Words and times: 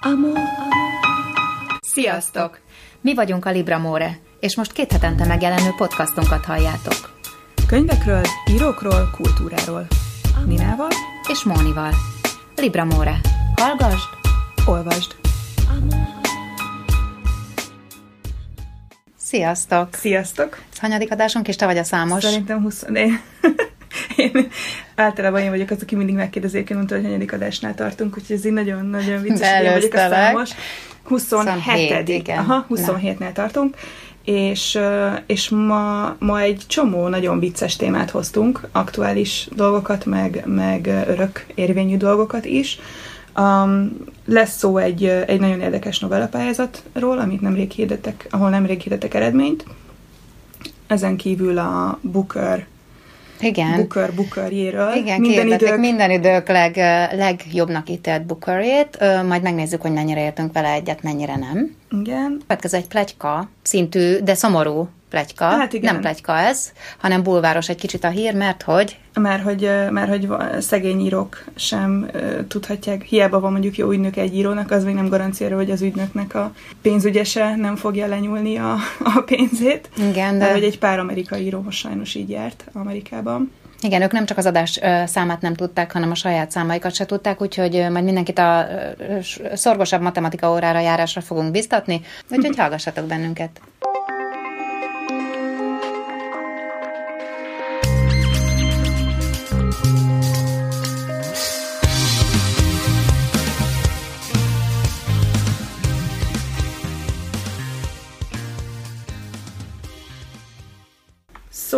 Amor. 0.00 0.38
Sziasztok! 1.80 2.60
Mi 3.00 3.14
vagyunk 3.14 3.44
a 3.44 3.50
Libra 3.50 3.78
More, 3.78 4.18
és 4.40 4.56
most 4.56 4.72
két 4.72 4.92
hetente 4.92 5.26
megjelenő 5.26 5.70
podcastunkat 5.76 6.44
halljátok. 6.44 7.20
Könyvekről, 7.66 8.22
írókról, 8.50 9.10
kultúráról. 9.16 9.86
Ninával 10.46 10.88
És 11.28 11.44
Mónival. 11.44 11.92
Libra 12.56 12.84
More. 12.84 13.20
Hallgasd, 13.56 14.08
olvasd. 14.66 15.16
Sziasztok! 19.16 19.94
Sziasztok! 19.94 20.58
Ez 20.72 20.78
hanyadik 20.78 21.12
adásunk, 21.12 21.48
és 21.48 21.56
te 21.56 21.66
vagy 21.66 21.78
a 21.78 21.84
számos. 21.84 22.22
Szerintem 22.22 22.62
20... 22.62 22.84
Én, 24.18 24.48
általában 24.94 25.40
én 25.40 25.50
vagyok 25.50 25.70
az, 25.70 25.78
aki 25.82 25.94
mindig 25.94 26.14
megkérdezi, 26.14 26.64
mondta, 26.74 26.94
hogy 26.94 27.04
hanyadik 27.04 27.32
adásnál 27.32 27.74
tartunk, 27.74 28.16
úgyhogy 28.18 28.36
ez 28.36 28.44
így 28.44 28.52
nagyon-nagyon 28.52 29.22
vicces, 29.22 29.56
hogy 29.56 29.64
én 29.64 29.72
vagyok 29.72 29.92
a 29.92 29.96
Beelőztelek. 29.96 30.26
számos. 30.26 30.50
27. 31.02 31.52
27, 31.52 32.08
igen. 32.08 32.38
Aha, 32.38 32.66
27-nél 32.70 33.32
tartunk. 33.32 33.76
És, 34.24 34.78
és 35.26 35.48
ma, 35.48 36.14
ma 36.18 36.40
egy 36.40 36.62
csomó 36.66 37.08
nagyon 37.08 37.38
vicces 37.38 37.76
témát 37.76 38.10
hoztunk, 38.10 38.68
aktuális 38.72 39.48
dolgokat, 39.54 40.04
meg, 40.04 40.42
meg 40.46 40.86
örök 40.86 41.46
érvényű 41.54 41.96
dolgokat 41.96 42.44
is. 42.44 42.78
Um, 43.36 43.96
lesz 44.24 44.56
szó 44.56 44.76
egy, 44.76 45.04
egy 45.04 45.40
nagyon 45.40 45.60
érdekes 45.60 45.98
novellapályázatról, 45.98 47.18
amit 47.18 47.40
nemrég 47.40 47.70
hirdettek, 47.70 48.26
ahol 48.30 48.50
nemrég 48.50 48.80
hirdettek 48.80 49.14
eredményt. 49.14 49.64
Ezen 50.86 51.16
kívül 51.16 51.58
a 51.58 51.98
Booker, 52.02 52.66
Igen. 53.40 53.74
Booker 53.76 54.14
Bookerjéről. 54.14 54.92
Igen, 54.94 55.20
minden 55.20 55.46
idők, 55.46 55.78
minden 55.78 56.10
idők 56.10 56.48
leg, 56.48 56.76
legjobbnak 57.16 57.90
ítélt 57.90 58.26
Bookerét, 58.26 58.96
Ö, 59.00 59.22
majd 59.22 59.42
megnézzük, 59.42 59.82
hogy 59.82 59.92
mennyire 59.92 60.20
értünk 60.24 60.52
vele 60.52 60.72
egyet, 60.72 61.02
mennyire 61.02 61.36
nem. 61.36 61.74
igen, 62.00 62.38
Következő 62.40 62.76
egy 62.76 62.86
plegyka 62.88 63.48
szintű, 63.62 64.18
de 64.18 64.34
szomorú 64.34 64.88
plegyka. 65.10 65.44
Hát 65.44 65.72
igen. 65.72 65.92
Nem 65.92 66.00
plegyka 66.00 66.38
ez, 66.38 66.72
hanem 66.98 67.22
bulváros 67.22 67.68
egy 67.68 67.76
kicsit 67.76 68.04
a 68.04 68.08
hír, 68.08 68.34
mert 68.34 68.62
hogy 68.62 68.98
Már 69.14 69.40
hogy, 69.40 69.70
már 69.90 70.08
hogy 70.08 70.28
szegény 70.60 71.00
írók 71.00 71.44
sem 71.56 72.10
tudhatják, 72.48 73.02
hiába 73.02 73.40
van 73.40 73.52
mondjuk 73.52 73.76
jó 73.76 73.90
ügynök 73.90 74.16
egy 74.16 74.34
írónak, 74.34 74.70
az 74.70 74.84
még 74.84 74.94
nem 74.94 75.08
garancia, 75.08 75.56
hogy 75.56 75.70
az 75.70 75.82
ügynöknek 75.82 76.34
a 76.34 76.52
pénzügyese 76.82 77.56
nem 77.56 77.76
fogja 77.76 78.06
lenyúlni 78.06 78.56
a, 78.56 78.76
a 79.04 79.20
pénzét. 79.26 79.88
igen, 79.96 80.38
De 80.38 80.44
de 80.44 80.52
hogy 80.52 80.64
egy 80.64 80.78
pár 80.78 80.98
amerikai 80.98 81.44
íróhoz 81.44 81.74
sajnos 81.74 82.14
így 82.14 82.30
járt 82.30 82.64
Amerikában. 82.72 83.52
Igen, 83.80 84.02
ők 84.02 84.12
nem 84.12 84.26
csak 84.26 84.38
az 84.38 84.46
adás 84.46 84.80
számát 85.06 85.40
nem 85.40 85.54
tudták, 85.54 85.92
hanem 85.92 86.10
a 86.10 86.14
saját 86.14 86.50
számaikat 86.50 86.94
se 86.94 87.06
tudták, 87.06 87.40
úgyhogy 87.40 87.86
majd 87.90 88.04
mindenkit 88.04 88.38
a 88.38 88.66
szorgosabb 89.54 90.00
matematika 90.00 90.50
órára 90.50 90.80
járásra 90.80 91.20
fogunk 91.20 91.50
biztatni, 91.50 92.00
úgyhogy 92.30 92.56
hallgassatok 92.60 93.04
bennünket. 93.06 93.60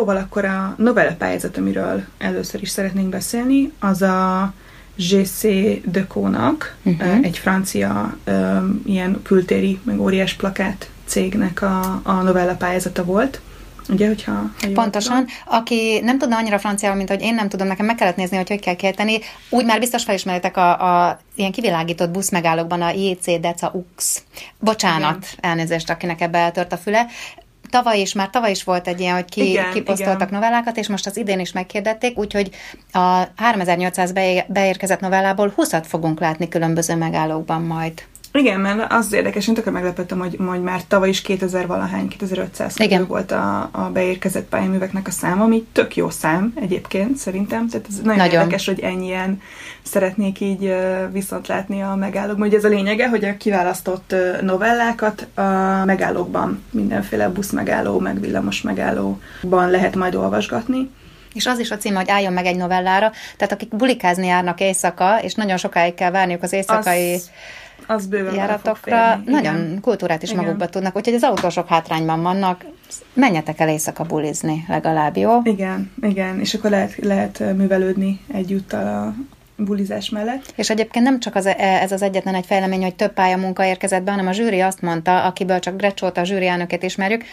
Szóval 0.01 0.17
akkor 0.17 0.45
a 0.45 0.75
novella 0.79 1.15
pályázat, 1.15 1.57
amiről 1.57 2.03
először 2.19 2.63
is 2.63 2.69
szeretnénk 2.69 3.09
beszélni, 3.09 3.73
az 3.81 4.03
a 4.03 4.53
GC 4.97 5.43
Decaux-nak, 5.85 6.77
Mhm. 6.83 7.03
egy 7.23 7.39
francia 7.39 8.17
ö, 8.25 8.57
ilyen 8.85 9.21
kültéri, 9.23 9.81
meg 9.83 10.01
óriás 10.01 10.35
plakát 10.35 10.91
cégnek 11.05 11.63
a, 11.63 12.01
a 12.05 12.13
novella 12.13 12.55
pályázata 12.55 13.05
volt. 13.05 13.41
Ugye, 13.89 14.07
hogyha... 14.07 14.33
ha 14.33 14.69
Pontosan. 14.75 15.27
Aki 15.47 16.01
nem 16.03 16.19
tudna 16.19 16.37
annyira 16.37 16.59
franciául, 16.59 16.97
mint 16.97 17.09
hogy 17.09 17.23
én 17.23 17.35
nem 17.35 17.49
tudom, 17.49 17.67
nekem 17.67 17.87
meg 17.87 17.95
kellett 17.95 18.17
nézni, 18.17 18.37
hogy 18.37 18.49
hogy 18.49 18.61
kell 18.61 18.75
kérteni. 18.75 19.19
Úgy 19.49 19.65
már 19.65 19.79
biztos 19.79 20.05
felismeritek 20.05 20.57
a, 20.57 21.07
a 21.07 21.19
ilyen 21.35 21.53
kivilágított 21.53 22.11
buszmegállókban 22.11 22.83
a 22.83 22.91
JC 22.91 23.41
Deca 23.41 23.71
Ux. 23.75 24.23
Bocsánat, 24.59 25.17
Igen. 25.17 25.51
elnézést, 25.51 25.91
akinek 25.91 26.21
ebbe 26.21 26.39
eltört 26.39 26.73
a 26.73 26.77
füle. 26.77 27.07
Tavaly 27.71 28.01
is, 28.01 28.13
már 28.13 28.31
tavaly 28.31 28.51
is 28.51 28.65
volt 28.65 28.89
egy 28.89 29.01
ilyen, 29.01 29.15
hogy 29.15 29.25
ki, 29.25 29.49
Igen, 29.49 29.73
kiposztoltak 29.73 30.29
igen. 30.29 30.35
novellákat, 30.41 30.77
és 30.77 30.89
most 30.89 31.07
az 31.07 31.17
idén 31.17 31.41
is 31.41 31.53
megkérdették, 31.53 32.19
úgyhogy 32.19 32.51
a 32.93 33.23
3800 33.37 34.13
beé- 34.13 34.45
beérkezett 34.49 35.01
novellából 35.01 35.55
20-at 35.57 35.85
fogunk 35.87 36.21
látni 36.21 36.49
különböző 36.49 36.97
megállókban 36.97 37.63
majd. 37.63 38.03
Igen, 38.33 38.61
mert 38.61 38.93
az 38.93 39.13
érdekes, 39.13 39.49
én 39.49 39.55
tökre 39.55 39.71
meglepettem, 39.71 40.19
hogy, 40.19 40.37
hogy 40.47 40.63
már 40.63 40.85
tavaly 40.89 41.09
is 41.09 41.21
2000 41.21 41.67
valahány, 41.67 42.09
2500 42.09 42.81
Igen. 42.81 43.07
volt 43.07 43.31
a, 43.31 43.69
a 43.73 43.81
beérkezett 43.81 44.49
pályaműveknek 44.49 45.07
a 45.07 45.11
száma, 45.11 45.45
ami 45.45 45.67
tök 45.73 45.97
jó 45.97 46.11
szám 46.11 46.53
egyébként 46.55 47.17
szerintem. 47.17 47.69
Tehát 47.69 47.87
ez 47.89 47.97
nagyon, 47.97 48.17
Nagyon. 48.17 48.33
érdekes, 48.33 48.67
hogy 48.67 48.81
ennyien 48.81 49.41
szeretnék 49.83 50.41
így 50.41 50.75
viszont 51.13 51.47
látni 51.47 51.83
a 51.83 51.95
megállókban. 51.95 52.47
Ugye 52.47 52.57
ez 52.57 52.65
a 52.65 52.69
lényege, 52.69 53.09
hogy 53.09 53.25
a 53.25 53.37
kiválasztott 53.37 54.15
novellákat 54.41 55.27
a 55.35 55.43
megállókban, 55.85 56.65
mindenféle 56.71 57.29
buszmegálló, 57.29 57.99
meg 57.99 58.21
villamos 58.21 58.63
megállóban 58.63 59.71
lehet 59.71 59.97
majd 59.97 60.15
olvasgatni. 60.15 60.91
És 61.35 61.47
az 61.47 61.59
is 61.59 61.71
a 61.71 61.77
címe, 61.77 61.97
hogy 61.97 62.11
álljon 62.11 62.33
meg 62.33 62.47
egy 62.47 62.57
novellára. 62.57 63.13
Tehát 63.37 63.53
akik 63.53 63.77
bulikázni 63.77 64.27
járnak 64.27 64.61
éjszaka, 64.61 65.19
és 65.23 65.35
nagyon 65.35 65.57
sokáig 65.57 65.95
kell 65.95 66.11
várniuk 66.11 66.43
az 66.43 66.53
éjszakai 66.53 67.15
Az, 67.15 67.31
az 67.87 68.07
bőven 68.07 68.35
járatokra, 68.35 69.23
nagyon 69.25 69.79
kultúrát 69.81 70.23
is 70.23 70.31
Igen. 70.31 70.45
magukba 70.45 70.67
tudnak, 70.67 70.97
úgyhogy 70.97 71.15
az 71.15 71.23
autósok 71.23 71.69
hátrányban 71.69 72.23
vannak, 72.23 72.65
menjetek 73.13 73.61
el 73.61 73.69
éjszaka 73.69 74.05
bulizni, 74.05 74.65
legalább 74.69 75.17
jó. 75.17 75.41
Igen, 75.43 75.91
igen, 76.03 76.41
és 76.41 76.55
akkor 76.55 76.71
lehet, 76.71 76.97
lehet 76.97 77.55
művelődni 77.57 78.21
egyúttal 78.33 78.87
a 78.87 79.15
bulizás 79.63 80.11
mellett. 80.11 80.53
És 80.57 80.71
egyébként 80.71 81.05
nem 81.05 81.21
csak 81.21 81.35
az, 81.35 81.47
ez 81.57 81.93
az 81.93 82.03
egyetlen 82.03 82.35
egy 82.35 82.47
fejlemény, 82.47 82.83
hogy 82.83 82.95
több 82.95 83.13
pályamunka 83.13 83.65
érkezett 83.65 84.03
be, 84.03 84.11
hanem 84.11 84.27
a 84.27 84.33
zsűri 84.33 84.61
azt 84.61 84.83
mondta, 84.83 85.23
akiből 85.23 85.59
csak 85.59 85.77
Grecsóta 85.77 86.21
a 86.21 86.25
zsűri 86.25 86.47
elnökét 86.47 86.83
ismerjük, 86.83 87.25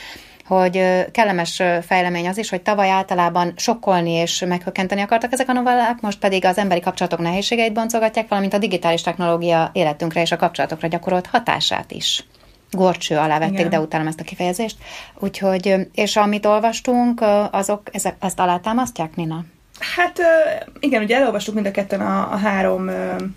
hogy 0.47 1.06
kellemes 1.12 1.62
fejlemény 1.81 2.28
az 2.28 2.38
is, 2.38 2.50
hogy 2.50 2.62
tavaly 2.62 2.90
általában 2.90 3.53
sokkolni 3.56 4.12
és 4.12 4.44
meghökkenteni 4.47 5.02
akartak 5.02 5.34
ezek 5.34 5.50
a 5.50 5.53
novellák, 5.53 6.02
most 6.02 6.19
pedig 6.19 6.46
az 6.46 6.58
emberi 6.58 6.80
kapcsolatok 6.80 7.19
nehézségeit 7.19 7.74
boncolgatják, 7.74 8.28
valamint 8.28 8.53
a 8.53 8.57
digitális 8.57 9.02
technológia 9.02 9.69
életünkre 9.74 10.22
és 10.22 10.31
a 10.31 10.36
kapcsolatokra 10.36 10.88
gyakorolt 10.88 11.28
hatását 11.28 11.91
is. 11.91 12.25
Gorcső 12.72 13.18
alá 13.18 13.40
vették, 13.40 13.57
Igen. 13.57 13.69
de 13.69 13.80
utálom 13.80 14.07
ezt 14.07 14.19
a 14.19 14.24
kifejezést. 14.24 14.78
Úgyhogy, 15.19 15.75
és 15.94 16.16
amit 16.16 16.46
olvastunk, 16.46 17.22
azok, 17.52 17.81
ezek, 17.91 18.16
ezt 18.19 18.40
alátámasztják, 18.40 19.16
Nina? 19.16 19.46
Hát 19.80 20.20
igen, 20.80 21.04
ugye 21.04 21.16
elolvastuk 21.16 21.54
mind 21.54 21.66
a 21.66 21.72
ketten 21.72 22.02
a, 22.02 22.32
a 22.32 22.36
három, 22.36 22.90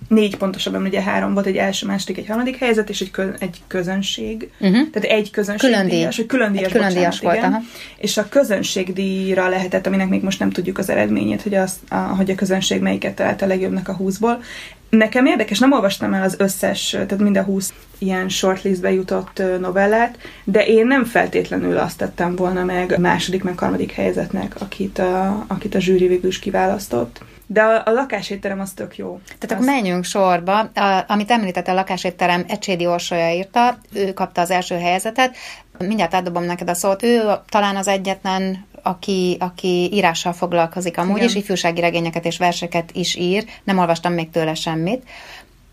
négy 0.09 0.37
pontosabban, 0.37 0.83
ugye 0.83 1.03
három 1.03 1.34
volt, 1.34 1.47
egy 1.47 1.56
első, 1.56 1.87
második, 1.87 2.19
egy 2.19 2.27
harmadik 2.27 2.56
helyzet, 2.56 2.89
és 2.89 3.01
egy, 3.01 3.11
kö, 3.11 3.31
egy 3.39 3.61
közönség. 3.67 4.50
Uh-huh. 4.61 4.91
Tehát 4.91 5.09
egy 5.19 5.31
közönség 5.31 5.71
Külön 5.71 5.87
díj. 5.87 5.97
díjas, 5.97 6.17
vagy 6.17 6.27
külön 6.27 6.53
díjas, 6.53 6.65
Egy 6.65 6.73
külön 6.73 6.87
bocsánat, 6.87 7.11
díjas 7.11 7.21
volt, 7.21 7.37
igen. 7.37 7.53
aha. 7.53 7.62
És 7.97 8.17
a 8.17 8.29
közönségdíjra 8.29 9.49
lehetett, 9.49 9.87
aminek 9.87 10.09
még 10.09 10.23
most 10.23 10.39
nem 10.39 10.50
tudjuk 10.50 10.79
az 10.79 10.91
eredményét, 10.91 11.43
hogy, 11.43 11.55
az, 11.55 11.79
a, 11.89 11.95
hogy 11.95 12.31
a 12.31 12.34
közönség 12.34 12.81
melyiket 12.81 13.15
talált 13.15 13.43
a 13.43 13.47
legjobbnak 13.47 13.89
a 13.89 13.97
20-ból. 13.97 14.37
Nekem 14.91 15.27
érdekes, 15.27 15.59
nem 15.59 15.73
olvastam 15.73 16.15
el 16.15 16.23
az 16.23 16.34
összes, 16.39 16.91
tehát 16.91 17.19
mind 17.19 17.37
a 17.37 17.43
20 17.43 17.73
ilyen 17.99 18.28
shortlistbe 18.28 18.93
jutott 18.93 19.43
novellát, 19.61 20.19
de 20.45 20.67
én 20.67 20.87
nem 20.87 21.05
feltétlenül 21.05 21.78
azt 21.78 21.99
tettem 21.99 22.37
volna 22.37 22.65
meg 22.65 22.93
a 22.93 22.99
második, 22.99 23.43
meg 23.43 23.59
harmadik 23.59 23.93
helyezetnek, 23.93 24.55
akit 24.61 24.99
a, 24.99 25.45
akit 25.49 25.75
a 25.75 25.81
zsűri 25.81 26.06
végül 26.06 26.29
is 26.29 26.39
kiválasztott. 26.39 27.21
De 27.47 27.62
a, 27.62 27.83
a 27.84 27.91
lakásétterem 27.91 28.61
az 28.61 28.73
tök 28.73 28.97
jó. 28.97 29.20
Tehát 29.38 29.53
akkor 29.53 29.75
menjünk 29.75 30.05
sorba. 30.05 30.59
A, 30.59 31.05
amit 31.06 31.31
említette 31.31 31.70
a 31.70 31.75
lakásétterem, 31.75 32.44
Ecsédi 32.49 32.87
Orsolya 32.87 33.32
írta, 33.32 33.79
ő 33.93 34.12
kapta 34.12 34.41
az 34.41 34.50
első 34.50 34.75
helyezetet. 34.75 35.37
Mindjárt 35.79 36.14
átdobom 36.14 36.44
neked 36.44 36.69
a 36.69 36.75
szót. 36.75 37.03
Ő 37.03 37.23
talán 37.49 37.76
az 37.76 37.88
egyetlen, 37.88 38.67
aki, 38.82 39.37
aki 39.41 39.91
írással 39.93 40.32
foglalkozik 40.32 40.99
amúgy, 40.99 41.17
Igen. 41.17 41.29
és 41.29 41.35
ifjúsági 41.35 41.81
regényeket 41.81 42.25
és 42.25 42.38
verseket 42.38 42.91
is 42.93 43.15
ír. 43.15 43.44
Nem 43.65 43.79
olvastam 43.79 44.12
még 44.12 44.31
tőle 44.31 44.55
semmit. 44.55 45.03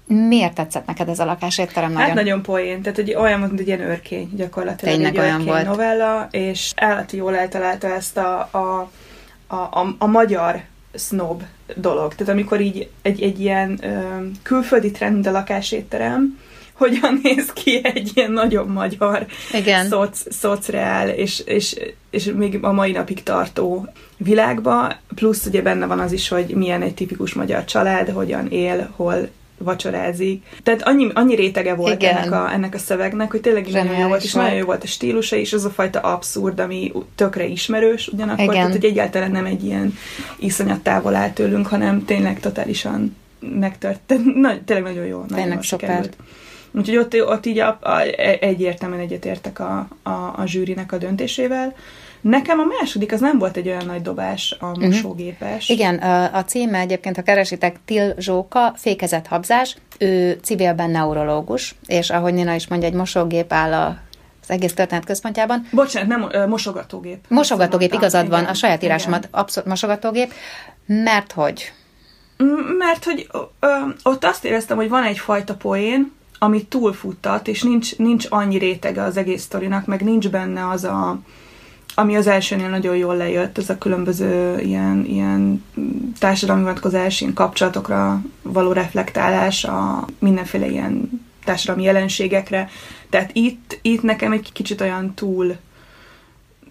Miért 0.05 0.53
tetszett 0.53 0.85
neked 0.85 1.09
ez 1.09 1.19
a 1.19 1.25
lakásétterem 1.25 1.91
nagyon? 1.91 2.07
Hát 2.07 2.15
nagyon 2.15 2.41
poén, 2.41 2.81
tehát 2.81 2.97
hogy 2.97 3.15
olyan 3.15 3.39
volt, 3.39 3.51
mint 3.51 3.61
egy 3.61 3.67
ilyen 3.67 3.89
örkény 3.89 4.29
gyakorlatilag. 4.35 4.93
Tényleg 4.93 5.15
egy 5.15 5.21
olyan 5.21 5.45
volt. 5.45 5.65
novella, 5.65 6.27
és 6.31 6.71
állati 6.75 7.17
jól 7.17 7.35
eltalálta 7.35 7.87
ezt 7.87 8.17
a, 8.17 8.49
a, 8.51 8.89
a, 9.47 9.55
a, 9.55 9.95
a 9.97 10.05
magyar 10.05 10.61
snob 10.93 11.43
dolog. 11.75 12.15
Tehát 12.15 12.33
amikor 12.33 12.61
így 12.61 12.89
egy, 13.01 13.21
egy 13.21 13.39
ilyen 13.39 13.79
ö, 13.81 14.25
külföldi 14.43 14.91
trend, 14.91 15.13
mint 15.13 15.27
a 15.27 15.31
lakásétterem, 15.31 16.39
hogyan 16.77 17.19
néz 17.23 17.53
ki 17.53 17.79
egy 17.83 18.11
ilyen 18.13 18.31
nagyon 18.31 18.67
magyar, 18.67 19.25
Igen. 19.53 19.87
szoc, 19.87 20.33
szocreál, 20.33 21.09
és, 21.09 21.39
és, 21.45 21.75
és 22.09 22.31
még 22.35 22.59
a 22.61 22.71
mai 22.71 22.91
napig 22.91 23.23
tartó 23.23 23.87
világba, 24.17 24.95
plusz 25.15 25.45
ugye 25.45 25.61
benne 25.61 25.85
van 25.85 25.99
az 25.99 26.11
is, 26.11 26.27
hogy 26.27 26.55
milyen 26.55 26.81
egy 26.81 26.93
tipikus 26.93 27.33
magyar 27.33 27.65
család, 27.65 28.09
hogyan 28.09 28.47
él, 28.47 28.89
hol 28.95 29.29
vacsorázik. 29.57 30.43
Tehát 30.63 30.81
annyi, 30.81 31.09
annyi 31.13 31.35
rétege 31.35 31.73
volt 31.73 31.93
Igen. 31.93 32.15
ennek 32.15 32.31
a, 32.31 32.53
ennek 32.53 32.73
a 32.73 32.77
szövegnek, 32.77 33.31
hogy 33.31 33.41
tényleg 33.41 33.67
nagyon 33.67 33.97
jó 33.97 34.07
volt, 34.07 34.23
és 34.23 34.33
volt. 34.33 34.45
nagyon 34.45 34.59
jó 34.59 34.65
volt 34.65 34.83
a 34.83 34.87
stílusa, 34.87 35.35
és 35.35 35.53
az 35.53 35.65
a 35.65 35.69
fajta 35.69 35.99
abszurd, 35.99 36.59
ami 36.59 36.91
tökre 37.15 37.45
ismerős 37.45 38.07
ugyanakkor, 38.07 38.43
Igen. 38.43 38.55
tehát 38.55 38.71
hogy 38.71 38.85
egyáltalán 38.85 39.31
nem 39.31 39.45
egy 39.45 39.63
ilyen 39.63 39.97
iszonyat 40.39 40.79
távol 40.79 41.15
áll 41.15 41.31
tőlünk, 41.31 41.67
hanem 41.67 42.05
tényleg 42.05 42.39
totálisan 42.39 43.15
megtörtént. 43.39 44.35
Na, 44.41 44.63
tényleg 44.65 44.85
nagyon 44.85 45.05
jó. 45.05 45.17
Nagyon 45.17 45.35
Tényleg 45.35 45.63
szuper. 45.63 45.89
sikerült. 45.89 46.17
Úgyhogy 46.71 46.97
ott, 46.97 47.21
ott 47.21 47.45
így 47.45 47.59
a, 47.59 47.79
a, 47.81 47.99
egyértelműen 48.39 49.01
egyetértek 49.01 49.59
a, 49.59 49.87
a, 50.03 50.09
a 50.09 50.43
zsűrinek 50.45 50.91
a 50.91 50.97
döntésével. 50.97 51.75
Nekem 52.21 52.59
a 52.59 52.65
második 52.79 53.11
az 53.11 53.19
nem 53.19 53.37
volt 53.37 53.57
egy 53.57 53.67
olyan 53.67 53.85
nagy 53.85 54.01
dobás, 54.01 54.55
a 54.59 54.79
mosógépes. 54.79 55.69
Igen, 55.69 55.97
a, 56.33 56.43
címe 56.43 56.79
egyébként, 56.79 57.15
ha 57.15 57.21
keresitek, 57.21 57.75
Till 57.85 58.13
Zsóka, 58.17 58.73
fékezett 58.75 59.27
habzás, 59.27 59.75
ő 59.97 60.39
civilben 60.43 60.89
neurológus, 60.89 61.75
és 61.85 62.09
ahogy 62.09 62.33
Nina 62.33 62.53
is 62.53 62.67
mondja, 62.67 62.87
egy 62.87 62.93
mosógép 62.93 63.53
áll 63.53 63.73
a, 63.73 63.97
az 64.41 64.49
egész 64.49 64.73
történet 64.73 65.05
központjában. 65.05 65.67
Bocsánat, 65.71 66.31
nem 66.31 66.49
mosogatógép. 66.49 67.25
Mosogatógép, 67.27 67.93
igazad 67.93 68.29
van, 68.29 68.39
Igen, 68.39 68.51
a 68.51 68.55
saját 68.55 68.81
igen. 68.81 68.89
írásomat 68.89 69.27
abszolút 69.31 69.69
mosogatógép, 69.69 70.33
mert 70.85 71.31
hogy? 71.31 71.71
Mert 72.77 73.03
hogy 73.03 73.27
ö, 73.59 73.67
ott 74.03 74.25
azt 74.25 74.45
éreztem, 74.45 74.77
hogy 74.77 74.89
van 74.89 75.03
egyfajta 75.03 75.55
poén, 75.55 76.11
ami 76.39 76.65
túlfuttat, 76.65 77.47
és 77.47 77.63
nincs, 77.63 77.97
nincs 77.97 78.25
annyi 78.29 78.57
rétege 78.57 79.03
az 79.03 79.17
egész 79.17 79.41
sztorinak, 79.41 79.85
meg 79.85 80.01
nincs 80.01 80.29
benne 80.29 80.69
az 80.69 80.83
a 80.83 81.19
ami 81.99 82.15
az 82.15 82.27
elsőnél 82.27 82.69
nagyon 82.69 82.95
jól 82.95 83.15
lejött, 83.15 83.57
ez 83.57 83.69
a 83.69 83.77
különböző 83.77 84.59
ilyen, 84.59 85.05
ilyen 85.05 85.63
társadalmi 86.19 86.61
vonatkozás, 86.61 87.21
ilyen 87.21 87.33
kapcsolatokra 87.33 88.21
való 88.41 88.71
reflektálás, 88.71 89.63
a 89.63 90.07
mindenféle 90.19 90.69
ilyen 90.69 91.21
társadalmi 91.43 91.83
jelenségekre. 91.83 92.69
Tehát 93.09 93.29
itt, 93.33 93.79
itt 93.81 94.01
nekem 94.01 94.31
egy 94.31 94.51
kicsit 94.53 94.81
olyan 94.81 95.13
túl 95.13 95.55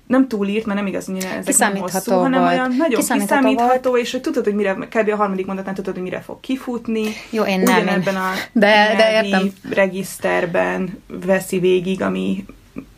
nem 0.06 0.28
túlírt, 0.28 0.66
mert 0.66 0.78
nem 0.78 0.86
igaz, 0.88 1.06
hogy 1.06 1.16
ezek 1.16 1.30
nem 1.32 1.42
Kiszámítható 1.44 1.90
hosszú, 1.92 2.10
hanem 2.12 2.40
volt. 2.40 2.52
olyan 2.52 2.74
nagyon 2.76 3.00
Kiszámítható 3.00 3.40
kiszámítható, 3.48 3.96
és 3.96 4.10
hogy 4.12 4.20
tudod, 4.20 4.44
hogy 4.44 4.54
mire, 4.54 4.72
kb. 4.74 5.08
a 5.12 5.16
harmadik 5.16 5.46
mondatnál 5.46 5.74
tudod, 5.74 5.94
hogy 5.94 6.02
mire 6.02 6.20
fog 6.20 6.40
kifutni. 6.40 7.02
Jó, 7.30 7.42
én 7.44 7.60
nem, 7.60 7.76
én- 7.76 7.82
Ugyanebben 7.82 8.16
a 8.16 8.30
De- 8.52 8.94
de 8.96 9.22
értem. 9.22 9.52
regiszterben 9.70 11.02
veszi 11.26 11.58
végig, 11.58 12.02
ami 12.02 12.44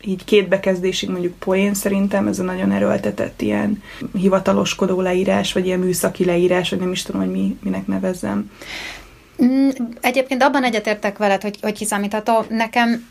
így 0.01 0.23
két 0.25 0.47
bekezdésig 0.47 1.09
mondjuk 1.09 1.33
poén 1.39 1.73
szerintem, 1.73 2.27
ez 2.27 2.39
a 2.39 2.43
nagyon 2.43 2.71
erőltetett 2.71 3.41
ilyen 3.41 3.83
hivataloskodó 4.13 5.01
leírás, 5.01 5.53
vagy 5.53 5.65
ilyen 5.65 5.79
műszaki 5.79 6.25
leírás, 6.25 6.69
vagy 6.69 6.79
nem 6.79 6.91
is 6.91 7.01
tudom, 7.01 7.21
hogy 7.21 7.31
mi, 7.31 7.57
minek 7.63 7.87
nevezzem. 7.87 8.51
Mm, 9.43 9.69
Egyébként 10.01 10.43
abban 10.43 10.63
egyetértek 10.63 11.17
veled, 11.17 11.41
hogy, 11.41 11.57
hogy 11.61 11.73
kiszámítható. 11.77 12.45
Nekem 12.49 13.07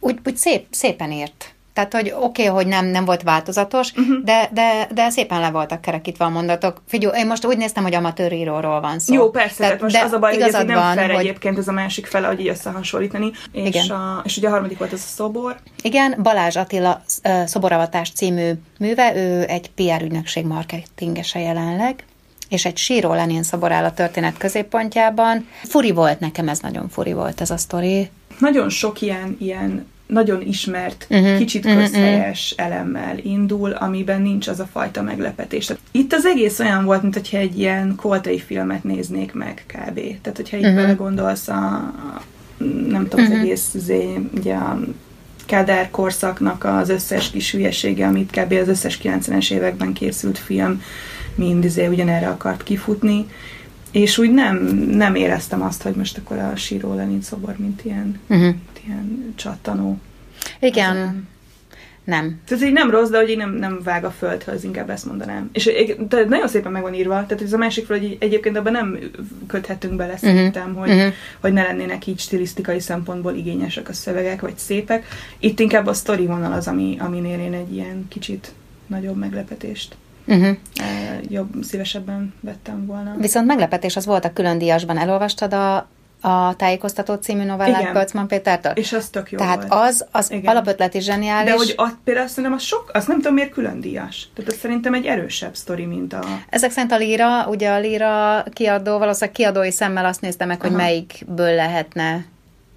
úgy, 0.00 0.18
úgy 0.26 0.36
szép, 0.36 0.66
szépen 0.70 1.12
írt. 1.12 1.52
Tehát, 1.78 1.94
hogy 1.94 2.12
oké, 2.20 2.42
okay, 2.42 2.54
hogy 2.54 2.66
nem, 2.66 2.86
nem 2.86 3.04
volt 3.04 3.22
változatos, 3.22 3.92
uh-huh. 3.92 4.24
de, 4.24 4.48
de, 4.52 4.88
de 4.94 5.10
szépen 5.10 5.40
le 5.40 5.50
voltak 5.50 5.80
kerekítve 5.80 6.24
a 6.24 6.28
mondatok. 6.28 6.82
Figyelj, 6.88 7.18
én 7.18 7.26
most 7.26 7.46
úgy 7.46 7.56
néztem, 7.56 7.82
hogy 7.82 7.94
amatőr 7.94 8.32
íróról 8.32 8.80
van 8.80 8.98
szó. 8.98 9.14
Jó, 9.14 9.30
persze, 9.30 9.62
tehát 9.62 9.80
most 9.80 9.94
de 9.94 10.02
az 10.02 10.12
a 10.12 10.18
baj, 10.18 10.32
hogy 10.32 10.42
ez 10.42 10.52
nem 10.52 10.66
van, 10.66 10.94
fair 10.94 11.10
hogy 11.10 11.24
egyébként 11.24 11.58
ez 11.58 11.68
a 11.68 11.72
másik 11.72 12.06
fele, 12.06 12.26
hogy 12.26 12.40
így 12.40 12.48
összehasonlítani. 12.48 13.30
És, 13.52 13.68
Igen. 13.68 13.90
a, 13.90 14.22
és 14.24 14.36
ugye 14.36 14.48
a 14.48 14.50
harmadik 14.50 14.78
volt 14.78 14.92
ez 14.92 15.02
a 15.04 15.08
szobor. 15.14 15.56
Igen, 15.82 16.18
Balázs 16.22 16.56
Attila 16.56 17.02
szoboravatás 17.46 18.10
című 18.10 18.50
műve, 18.78 19.16
ő 19.16 19.44
egy 19.48 19.70
PR 19.70 20.02
ügynökség 20.02 20.44
marketingese 20.44 21.40
jelenleg, 21.40 22.04
és 22.48 22.64
egy 22.64 22.76
síró 22.76 23.14
Lenin 23.14 23.42
szobor 23.42 23.72
áll 23.72 23.84
a 23.84 23.94
történet 23.94 24.38
középpontjában. 24.38 25.48
Furi 25.62 25.90
volt 25.90 26.20
nekem, 26.20 26.48
ez 26.48 26.58
nagyon 26.58 26.88
furi 26.88 27.12
volt 27.12 27.40
ez 27.40 27.50
a 27.50 27.56
sztori. 27.56 28.10
Nagyon 28.38 28.68
sok 28.68 29.00
ilyen, 29.00 29.36
ilyen 29.40 29.86
nagyon 30.08 30.42
ismert, 30.42 31.06
Mhm, 31.08 31.20
uh-huh, 31.22 31.38
kicsit 31.38 31.64
mhm, 31.64 31.76
közhelyes 31.78 32.54
uh-huh. 32.56 32.72
elemmel 32.72 33.18
indul, 33.22 33.70
amiben 33.70 34.22
nincs 34.22 34.48
az 34.48 34.60
a 34.60 34.68
fajta 34.72 35.02
meglepetés. 35.02 35.72
Itt 35.90 36.12
az 36.12 36.24
egész 36.26 36.58
olyan 36.58 36.84
volt, 36.84 37.02
mint 37.02 37.14
hogyha 37.14 37.36
egy 37.38 37.58
ilyen 37.58 37.94
koltai 37.96 38.38
filmet 38.38 38.84
néznék 38.84 39.32
meg 39.32 39.64
kb. 39.66 39.94
Tehát, 40.20 40.36
hogyha 40.36 40.56
így 40.56 40.62
Mhm. 40.62 40.72
uh-huh. 40.72 40.82
belegondolsz 40.86 41.48
a, 41.48 41.74
a 41.74 42.22
nem 42.88 43.08
tudom, 43.08 43.24
az 43.24 43.30
Mhm. 43.30 43.40
egész 43.40 43.70
zé, 43.74 44.18
ugye 44.38 44.54
a 44.54 44.80
Kádár 45.46 45.90
korszaknak 45.90 46.64
az 46.64 46.88
összes 46.88 47.30
kis 47.30 47.52
hülyesége, 47.52 48.06
amit 48.06 48.30
kb. 48.30 48.52
az 48.52 48.68
összes 48.68 48.98
90-es 49.02 49.50
években 49.52 49.92
készült 49.92 50.38
film 50.38 50.82
mind 51.34 51.64
izé 51.64 51.86
ugyanerre 51.86 52.28
akart 52.28 52.62
kifutni, 52.62 53.26
és 53.90 54.18
úgy 54.18 54.32
nem, 54.32 54.56
nem 54.90 55.14
éreztem 55.14 55.62
azt, 55.62 55.82
hogy 55.82 55.94
most 55.94 56.18
akkor 56.18 56.38
a 56.38 56.56
síró 56.56 56.94
Lenin 56.94 57.22
szobor, 57.22 57.54
mint 57.58 57.84
ilyen 57.84 58.20
Uh-huh. 58.28 58.54
Ilyen 58.88 59.32
csattanó. 59.36 59.98
Igen, 60.60 61.26
nem. 62.04 62.40
Tehát 62.46 62.64
így 62.64 62.72
nem 62.72 62.90
rossz, 62.90 63.08
de 63.08 63.18
hogy 63.18 63.30
így 63.30 63.36
nem, 63.36 63.50
nem 63.54 63.80
vág 63.84 64.04
a 64.04 64.10
földhöz, 64.10 64.64
inkább 64.64 64.90
ezt 64.90 65.04
mondanám. 65.06 65.48
És 65.52 65.70
de 66.08 66.24
nagyon 66.24 66.48
szépen 66.48 66.72
meg 66.72 66.82
van 66.82 66.94
írva, 66.94 67.26
tehát 67.26 67.42
ez 67.44 67.52
a 67.52 67.56
másik 67.56 67.86
hogy 67.88 68.16
egyébként 68.20 68.56
abban 68.56 68.72
nem 68.72 68.98
köthetünk 69.46 69.94
bele 69.96 70.16
szerintem, 70.16 70.74
hogy, 70.74 70.88
Mhm. 70.88 71.06
hogy 71.40 71.52
ne 71.52 71.62
lennének 71.62 72.06
így 72.06 72.18
stilisztikai 72.18 72.80
szempontból 72.80 73.34
igényesek 73.34 73.88
a 73.88 73.92
szövegek, 73.92 74.40
vagy 74.40 74.58
szépek. 74.58 75.06
Itt 75.38 75.60
inkább 75.60 75.86
a 75.86 75.92
sztori 75.92 76.26
vonal 76.26 76.52
az, 76.52 76.68
ami, 76.68 76.96
aminél 77.00 77.38
én 77.38 77.52
egy 77.52 77.74
ilyen 77.74 78.06
kicsit 78.08 78.52
nagyobb 78.86 79.16
meglepetést 79.16 79.96
Uh-huh. 80.26 80.56
jobb, 81.28 81.62
szívesebben 81.62 82.34
vettem 82.40 82.86
volna. 82.86 83.14
Viszont 83.18 83.46
meglepetés 83.46 83.96
az 83.96 84.06
volt 84.06 84.24
a 84.24 84.32
külön 84.32 84.58
díjasban. 84.58 84.98
Elolvastad 84.98 85.54
a, 85.54 85.88
a 86.20 86.56
tájékoztató 86.56 87.14
című 87.14 87.44
novellát. 87.44 87.92
Kölcman 87.92 88.26
Pétertől? 88.26 88.72
És 88.72 88.92
az 88.92 89.08
tök 89.08 89.30
jó 89.30 89.38
Tehát 89.38 89.68
volt. 89.68 89.82
az, 89.88 90.06
az 90.12 90.30
Igen. 90.30 90.50
alapötleti 90.50 91.00
zseniális. 91.00 91.50
De 91.50 91.56
hogy 91.56 91.74
a, 91.76 91.88
például 92.04 92.26
szerintem 92.26 92.52
az 92.52 92.62
sok, 92.62 92.90
azt 92.92 93.08
nem 93.08 93.16
tudom 93.16 93.34
miért 93.34 93.50
külön 93.50 93.80
díjas. 93.80 94.28
Tehát 94.34 94.50
az 94.50 94.58
szerintem 94.58 94.94
egy 94.94 95.06
erősebb 95.06 95.56
sztori, 95.56 95.84
mint 95.84 96.12
a... 96.12 96.24
Ezek 96.50 96.70
szerint 96.70 96.92
a 96.92 96.96
Lira, 96.96 97.46
ugye 97.46 97.70
a 97.70 97.78
Lira 97.78 98.44
kiadó, 98.52 98.98
valószínűleg 98.98 99.34
kiadói 99.34 99.70
szemmel 99.70 100.04
azt 100.04 100.20
nézte 100.20 100.44
meg, 100.44 100.60
hogy 100.60 100.70
Aha. 100.70 100.78
melyikből 100.78 101.54
lehetne 101.54 102.24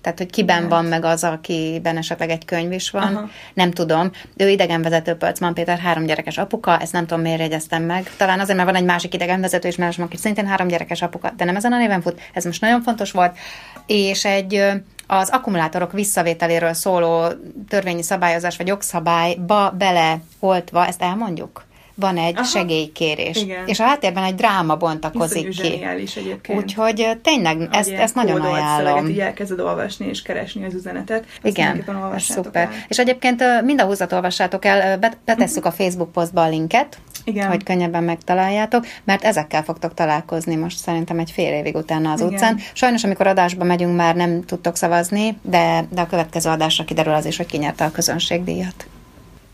tehát, 0.02 0.18
hogy 0.18 0.30
kiben 0.30 0.70
van 0.70 0.86
meg 0.86 1.06
az, 1.06 1.24
akiben 1.24 1.98
esetleg 1.98 2.30
egy 2.30 2.46
könyv 2.46 2.72
is 2.72 2.90
van, 2.90 3.16
Aha. 3.16 3.30
nem 3.54 3.72
tudom. 3.72 4.12
Ő 4.38 4.50
idegenvezető 4.50 5.14
Pölcman 5.14 5.54
Péter, 5.54 5.80
három 5.80 6.06
gyerekes 6.06 6.38
apuka, 6.38 6.80
ezt 6.80 6.92
nem 6.92 7.06
tudom 7.06 7.24
miért 7.24 7.40
jegyeztem 7.40 7.84
meg. 7.84 8.12
Talán 8.18 8.40
azért, 8.40 8.58
mert 8.58 8.70
van 8.70 8.80
egy 8.80 8.86
másik 8.86 9.14
idegenvezető 9.14 9.68
ismerősöm, 9.68 10.04
aki 10.04 10.18
szintén 10.18 10.48
három 10.48 10.68
gyerekes 10.68 11.02
apuka, 11.02 11.34
de 11.38 11.46
nem 11.46 11.56
ezen 11.56 11.74
a 11.74 11.78
néven 11.78 12.02
fut, 12.02 12.22
ez 12.34 12.46
most 12.46 12.62
nagyon 12.62 12.82
fontos 12.82 13.12
volt. 13.12 13.38
És 13.86 14.26
egy 14.26 14.64
az 15.08 15.30
akkumulátorok 15.30 15.92
visszavételéről 15.92 16.74
szóló 16.74 17.28
törvényi 17.68 18.04
szabályozás 18.04 18.58
vagy 18.58 18.68
jogszabályba 18.68 19.76
beleoltva, 19.78 20.88
ezt 20.88 21.02
elmondjuk? 21.02 21.70
Van 21.96 22.18
egy 22.18 22.36
Aha. 22.36 22.44
segélykérés. 22.44 23.38
Igen. 23.38 23.68
És 23.68 23.80
a 23.80 23.84
háttérben 23.84 24.24
egy 24.24 24.36
dráma 24.36 24.76
bontakozik 24.76 25.48
Iszonyú 25.48 25.70
ki. 25.70 25.84
egyébként. 26.16 26.60
Úgyhogy 26.62 27.08
tényleg, 27.24 27.58
Hogy 27.58 27.68
ezt, 27.72 27.92
ezt 27.92 28.16
nagyon 28.16 28.42
ajánlom. 28.42 28.88
szöveget 28.88 29.10
így 29.10 29.20
elkezded 29.20 29.60
olvasni 29.60 30.08
és 30.08 30.22
keresni 30.22 30.66
az 30.66 30.74
üzenetet. 30.74 31.26
Igen, 31.44 31.84
ez 32.16 32.24
szuper. 32.24 32.64
el. 32.64 32.70
És 32.88 33.00
egyébként 33.00 33.44
mind 33.64 33.82
a 33.82 33.86
húzat 33.86 34.12
olvassátok 34.12 34.66
el, 34.66 35.00
betesszük 35.26 35.66
a 35.66 35.72
Facebook 35.72 36.12
posztba 36.12 36.42
a 36.42 36.50
linket, 36.50 36.98
Igen. 37.24 37.48
hogy 37.48 37.64
könnyebben 37.64 38.04
megtaláljátok, 38.04 38.86
mert 39.04 39.24
ezekkel 39.24 39.64
fogtok 39.64 39.94
találkozni 39.94 40.56
most 40.56 40.78
szerintem 40.78 41.20
egy 41.20 41.32
fél 41.32 41.54
évig 41.54 41.76
utána 41.76 42.12
az 42.12 42.20
Igen. 42.20 42.34
utcán. 42.34 42.60
Sajnos, 42.74 43.04
amikor 43.04 43.28
adásba 43.28 43.64
megyünk, 43.64 43.96
már 43.96 44.16
nem 44.16 44.44
tudtok 44.46 44.76
szavazni, 44.76 45.38
de, 45.42 45.86
de 45.90 46.02
a 46.02 46.08
következő 46.08 46.50
adásra 46.50 46.84
kiderül 46.84 47.14
az 47.14 47.26
is, 47.26 47.38
hogy 47.38 47.46
kinyerte 47.46 47.86
a 47.86 47.92
közönségdíjat. 47.92 48.86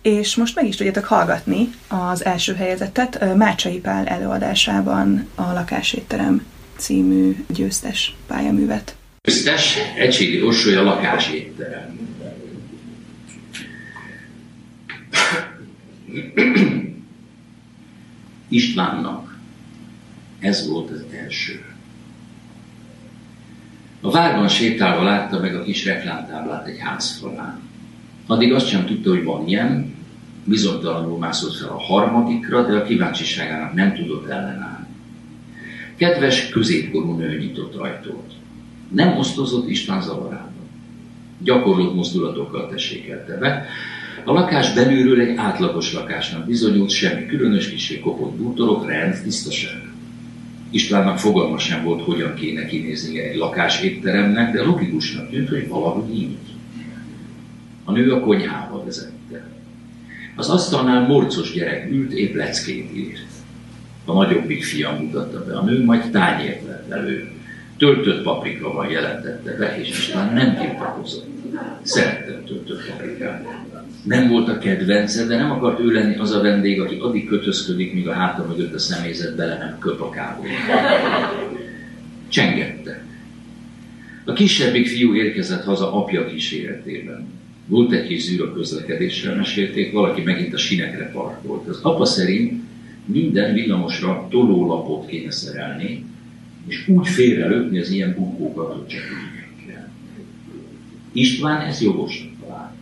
És 0.07 0.35
most 0.35 0.55
meg 0.55 0.67
is 0.67 0.75
tudjátok 0.75 1.05
hallgatni 1.05 1.69
az 1.87 2.25
első 2.25 2.53
helyezettet 2.53 3.35
Mácsai 3.35 3.79
Pál 3.79 4.05
előadásában 4.05 5.27
a 5.35 5.41
Lakásétterem 5.41 6.45
című 6.75 7.45
győztes 7.47 8.15
pályaművet. 8.27 8.95
Köztes 9.21 9.77
egységi 9.97 10.41
orsója 10.41 10.83
lakásétterem. 10.83 11.99
Istvánnak 18.47 19.37
ez 20.39 20.69
volt 20.69 20.89
az 20.89 21.05
első. 21.23 21.65
A 24.01 24.11
várban 24.11 24.47
sétálva 24.47 25.03
látta 25.03 25.39
meg 25.39 25.55
a 25.55 25.63
kis 25.63 25.85
reklámtáblát 25.85 26.67
egy 26.67 26.79
házfalán. 26.79 27.61
Addig 28.27 28.53
azt 28.53 28.67
sem 28.67 28.85
tudta, 28.85 29.09
hogy 29.09 29.23
van 29.23 29.47
ilyen, 29.47 29.96
bizonytalanul 30.47 31.17
mászott 31.17 31.55
fel 31.55 31.69
a 31.69 31.79
harmadikra, 31.79 32.67
de 32.67 32.75
a 32.75 32.83
kíváncsiságának 32.83 33.73
nem 33.73 33.93
tudott 33.93 34.27
ellenállni. 34.27 34.85
Kedves 35.95 36.49
középkorú 36.49 37.11
nő 37.11 37.37
nyitott 37.37 37.75
ajtót. 37.75 38.33
Nem 38.91 39.17
osztozott 39.17 39.69
István 39.69 40.01
zavarában. 40.01 40.51
Gyakorlott 41.43 41.95
mozdulatokkal 41.95 42.69
tessékelte 42.69 43.37
be. 43.37 43.65
A 44.23 44.31
lakás 44.33 44.73
belülről 44.73 45.19
egy 45.19 45.37
átlagos 45.37 45.93
lakásnak 45.93 46.45
bizonyult, 46.45 46.89
semmi 46.89 47.25
különös 47.25 47.69
kisé 47.69 47.99
kopott 47.99 48.35
bútorok, 48.35 48.87
rend, 48.87 49.21
tisztaság. 49.23 49.91
Istvánnak 50.69 51.19
fogalma 51.19 51.57
sem 51.57 51.83
volt, 51.83 52.03
hogyan 52.03 52.33
kéne 52.33 52.65
kinézni 52.65 53.19
egy 53.19 53.35
lakás 53.35 53.81
étteremnek, 53.81 54.53
de 54.53 54.63
logikusnak 54.63 55.29
tűnt, 55.29 55.49
hogy 55.49 55.67
valahogy 55.67 56.15
így. 56.15 56.37
A 57.83 57.91
nő 57.91 58.11
a 58.11 58.19
konyhába 58.19 58.83
vezette. 58.83 59.16
Az 60.37 60.49
asztalnál 60.49 61.07
morcos 61.07 61.53
gyerek 61.53 61.91
ült, 61.91 62.13
épp 62.13 62.35
leckét 62.35 62.95
írt. 62.95 63.25
A 64.05 64.13
nagyobbik 64.13 64.63
fiam 64.63 64.95
mutatta 64.95 65.45
be 65.45 65.57
a 65.57 65.63
nő, 65.63 65.83
majd 65.83 66.11
tányért 66.11 66.65
lett 66.65 66.91
elő. 66.91 67.31
Töltött 67.77 68.23
paprika 68.23 68.73
van 68.73 68.89
jelentette 68.89 69.57
be, 69.57 69.77
és 69.79 69.89
István 69.89 70.33
nem 70.33 70.57
tiltakozott. 70.57 71.27
Szerettem 71.81 72.43
töltött 72.45 72.89
paprikát. 72.89 73.45
Nem 74.03 74.29
volt 74.29 74.49
a 74.49 74.57
kedvence, 74.57 75.25
de 75.25 75.37
nem 75.37 75.51
akart 75.51 75.79
ő 75.79 75.91
lenni 75.91 76.15
az 76.15 76.31
a 76.31 76.41
vendég, 76.41 76.81
aki 76.81 76.97
addig 77.01 77.27
kötözködik, 77.27 77.93
míg 77.93 78.07
a 78.07 78.13
háta 78.13 78.45
mögött 78.47 78.73
a 78.73 78.79
személyzet 78.79 79.35
bele 79.35 79.57
nem 79.57 79.77
köp 79.79 80.01
a 80.01 80.09
kávé. 80.09 80.49
Csengette. 82.27 83.05
A 84.25 84.33
kisebbik 84.33 84.87
fiú 84.87 85.15
érkezett 85.15 85.63
haza 85.63 85.93
apja 85.93 86.25
kíséretében. 86.25 87.27
Volt 87.67 87.91
egy 87.91 88.07
kis 88.07 88.23
zűr 88.23 88.41
a 88.41 88.53
közlekedéssel, 88.53 89.35
mesélték, 89.35 89.91
valaki 89.91 90.21
megint 90.21 90.53
a 90.53 90.57
sinekre 90.57 91.11
parkolt. 91.11 91.67
Az 91.67 91.79
apa 91.81 92.05
szerint 92.05 92.61
minden 93.05 93.53
villamosra 93.53 94.27
tolólapot 94.29 95.07
kéne 95.07 95.31
szerelni, 95.31 96.05
és 96.67 96.87
úgy 96.87 97.07
félrelökni 97.07 97.79
az 97.79 97.89
ilyen 97.89 98.13
bunkókat, 98.15 98.73
hogy 98.73 98.87
csak 98.87 99.01
úgy. 99.01 99.37
István 101.11 101.61
ezt 101.61 101.81
jogosnak 101.81 102.31
találta. 102.41 102.75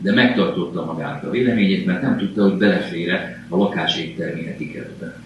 De 0.00 0.12
megtartotta 0.12 0.84
magának 0.84 1.24
a 1.24 1.30
véleményét, 1.30 1.86
mert 1.86 2.02
nem 2.02 2.18
tudta, 2.18 2.42
hogy 2.42 2.58
belefére 2.58 3.46
a 3.48 3.56
lakás 3.56 3.98
éttermi 3.98 4.46
etiketbe. 4.46 5.20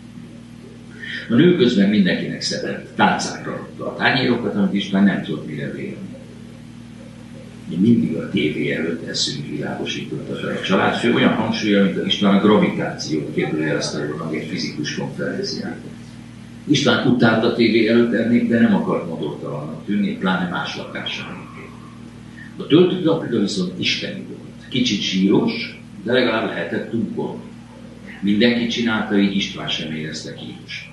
A 1.29 1.35
nő 1.35 1.57
közben 1.57 1.89
mindenkinek 1.89 2.41
szedett 2.41 2.95
tálcákra 2.95 3.53
adta 3.53 3.87
a 3.87 3.97
tányérokat, 3.97 4.55
amit 4.55 4.75
István 4.75 5.05
nem 5.05 5.23
tudott 5.23 5.47
mire 5.47 5.71
vélni. 5.73 6.16
Mi 7.69 7.77
mindig 7.77 8.17
a 8.17 8.31
tévé 8.31 8.73
előtt 8.73 9.09
eszünk 9.09 9.49
világosította 9.49 10.33
a 10.33 10.61
családfő, 10.61 11.15
olyan 11.15 11.35
hangsúlya, 11.35 11.85
mint 11.85 11.97
a 11.97 12.05
István 12.07 12.35
a 12.35 12.41
gravitációt 12.41 13.35
kérdőjelezte 13.35 14.07
volna 14.07 14.31
egy 14.35 14.47
fizikus 14.47 14.95
konferencián. 14.95 15.77
István 16.69 17.07
utált 17.07 17.45
a 17.45 17.55
tévé 17.55 17.89
előtt 17.89 18.13
enni, 18.13 18.47
de 18.47 18.61
nem 18.61 18.75
akart 18.75 19.09
modortalannak 19.09 19.85
tűnni, 19.85 20.17
pláne 20.17 20.49
más 20.49 20.77
lakásán. 20.77 21.45
A 22.57 22.67
töltött 22.67 23.07
Afrika 23.07 23.39
viszont 23.39 23.79
isteni 23.79 24.25
volt. 24.29 24.69
Kicsit 24.69 25.01
síros, 25.01 25.81
de 26.05 26.13
legalább 26.13 26.47
lehetett 26.47 26.91
tunkol. 26.91 27.41
Mindenki 28.21 28.67
csinálta, 28.67 29.19
így 29.19 29.37
István 29.37 29.69
sem 29.69 29.93
érezte 29.93 30.35
kínos. 30.35 30.86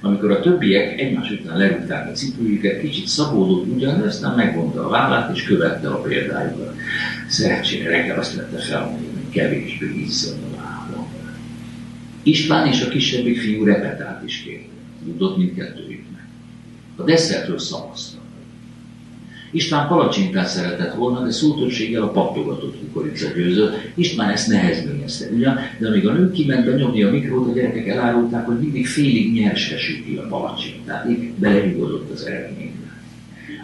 Amikor 0.00 0.30
a 0.30 0.40
többiek 0.40 1.00
egymás 1.00 1.30
után 1.30 1.56
lerúgták 1.56 2.08
a 2.08 2.12
cipőjüket, 2.12 2.80
kicsit 2.80 3.06
szabódott 3.06 3.66
ugyan, 3.66 4.00
de 4.00 4.06
aztán 4.06 4.34
megvonta 4.34 4.86
a 4.86 4.88
vállát 4.88 5.36
és 5.36 5.42
követte 5.42 5.88
a 5.88 6.00
példájukat. 6.00 6.74
Szerencsére 7.28 7.90
reggel 7.90 8.18
azt 8.18 8.34
vette 8.34 8.58
fel, 8.58 8.82
hogy 8.82 9.30
kevésbé 9.30 9.86
izzad 10.06 10.38
a 10.52 10.56
lába. 10.56 11.08
István 12.22 12.66
és 12.66 12.82
a 12.82 12.88
kisebbik 12.88 13.40
fiú 13.40 13.64
repetált 13.64 14.24
is 14.24 14.42
kérte. 14.42 14.74
Tudott 15.04 15.36
mindkettőjüknek. 15.36 16.26
A 16.96 17.02
desszertről 17.02 17.58
szavaztak. 17.58 18.25
István 19.56 19.88
palacsintát 19.88 20.46
szeretett 20.46 20.94
volna, 20.94 21.24
de 21.24 21.30
szó 21.30 21.54
többséggel 21.54 22.02
a 22.02 22.10
pattogatott 22.10 22.78
kukorica 22.78 23.28
győzött. 23.34 23.74
István 23.94 24.30
ezt 24.30 24.48
nehezményezte 24.48 25.26
ugyan, 25.34 25.58
de 25.78 25.88
amíg 25.88 26.06
a 26.06 26.12
nő 26.12 26.30
kiment 26.30 26.64
benyomni 26.64 27.02
a 27.02 27.10
mikrót, 27.10 27.48
a 27.48 27.52
gyerekek 27.52 27.88
elárulták, 27.88 28.46
hogy 28.46 28.58
mindig 28.58 28.86
félig 28.86 29.32
nyersre 29.32 29.78
süti 29.78 30.16
a 30.16 30.26
palacsintát. 30.28 31.08
Így 31.10 31.32
belenyugodott 31.32 32.10
az 32.10 32.26
eredménybe. 32.26 32.86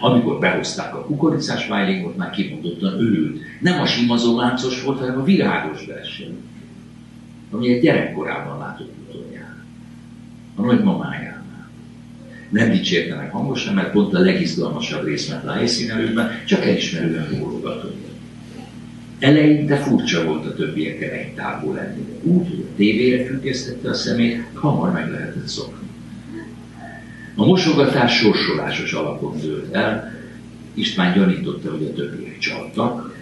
Amikor 0.00 0.38
behozták 0.38 0.94
a 0.94 1.04
kukoricás 1.04 1.68
vájlingot, 1.68 2.16
már 2.16 2.30
kimondottan 2.30 2.92
örült. 2.92 3.40
Nem 3.60 3.80
a 3.80 3.86
simazóláncos 3.86 4.82
volt, 4.82 4.98
hanem 4.98 5.20
a 5.20 5.24
virágos 5.24 5.86
verseny, 5.86 6.36
ami 7.50 7.72
egy 7.72 7.80
gyerekkorában 7.80 8.58
látott 8.58 8.92
utoljára. 9.08 9.64
A 10.56 10.62
nagymamáját 10.62 11.31
nem 12.52 12.70
dicsérte 12.70 13.14
meg 13.14 13.30
hangosan, 13.30 13.74
mert 13.74 13.90
pont 13.90 14.14
a 14.14 14.18
legizgalmasabb 14.18 15.04
rész 15.04 15.28
ment 15.28 15.46
a 15.46 15.52
helyszínelőben, 15.52 16.30
csak 16.46 16.64
elismerően 16.64 17.26
bólogatott. 17.38 18.10
Eleinte 19.18 19.76
furcsa 19.76 20.24
volt 20.24 20.46
a 20.46 20.54
többiekkel 20.54 21.10
egy 21.10 21.34
távol 21.34 21.74
lenni. 21.74 22.04
Úgy, 22.22 22.48
hogy 22.48 22.66
a 22.70 22.76
tévére 22.76 23.24
függesztette 23.24 23.88
a 23.88 23.94
szemét, 23.94 24.42
hamar 24.54 24.92
meg 24.92 25.10
lehetett 25.10 25.46
szokni. 25.46 25.86
A 27.34 27.46
mosogatás 27.46 28.16
sorsolásos 28.16 28.92
alapon 28.92 29.40
dőlt 29.40 29.74
el, 29.74 30.20
István 30.74 31.14
gyanította, 31.14 31.70
hogy 31.70 31.84
a 31.84 31.94
többiek 31.94 32.38
csaltak, 32.38 33.16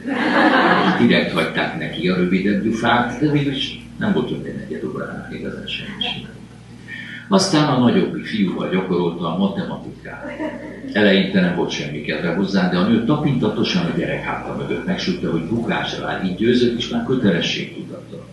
és 0.86 1.06
direkt 1.06 1.32
hagyták 1.32 1.78
neki 1.78 2.08
a 2.08 2.16
rövidebb 2.16 2.62
gyufát, 2.64 3.20
de 3.20 3.32
mégis 3.32 3.86
nem 3.98 4.12
volt 4.12 4.28
több 4.28 4.44
negyed 4.44 4.84
órának 4.84 5.34
igazán 5.34 5.66
semmi 5.66 6.26
aztán 7.30 7.68
a 7.68 7.78
nagyobbik 7.78 8.26
fiúval 8.26 8.70
gyakorolta 8.70 9.34
a 9.34 9.38
matematikát. 9.38 10.32
Eleinte 10.92 11.40
nem 11.40 11.56
volt 11.56 11.70
semmi 11.70 12.00
kedve 12.00 12.34
hozzá, 12.34 12.70
de 12.70 12.78
a 12.78 12.88
nő 12.88 13.04
tapintatosan 13.04 13.84
a 13.84 13.96
gyerek 13.96 14.22
háta 14.22 14.56
mögött 14.56 14.86
megsúgta, 14.86 15.30
hogy 15.30 15.42
bukásra 15.42 16.08
áll, 16.08 16.24
így 16.24 16.36
győzött, 16.36 16.78
és 16.78 16.88
már 16.88 17.04
kötelesség 17.04 17.74
tudatta. 17.74 18.26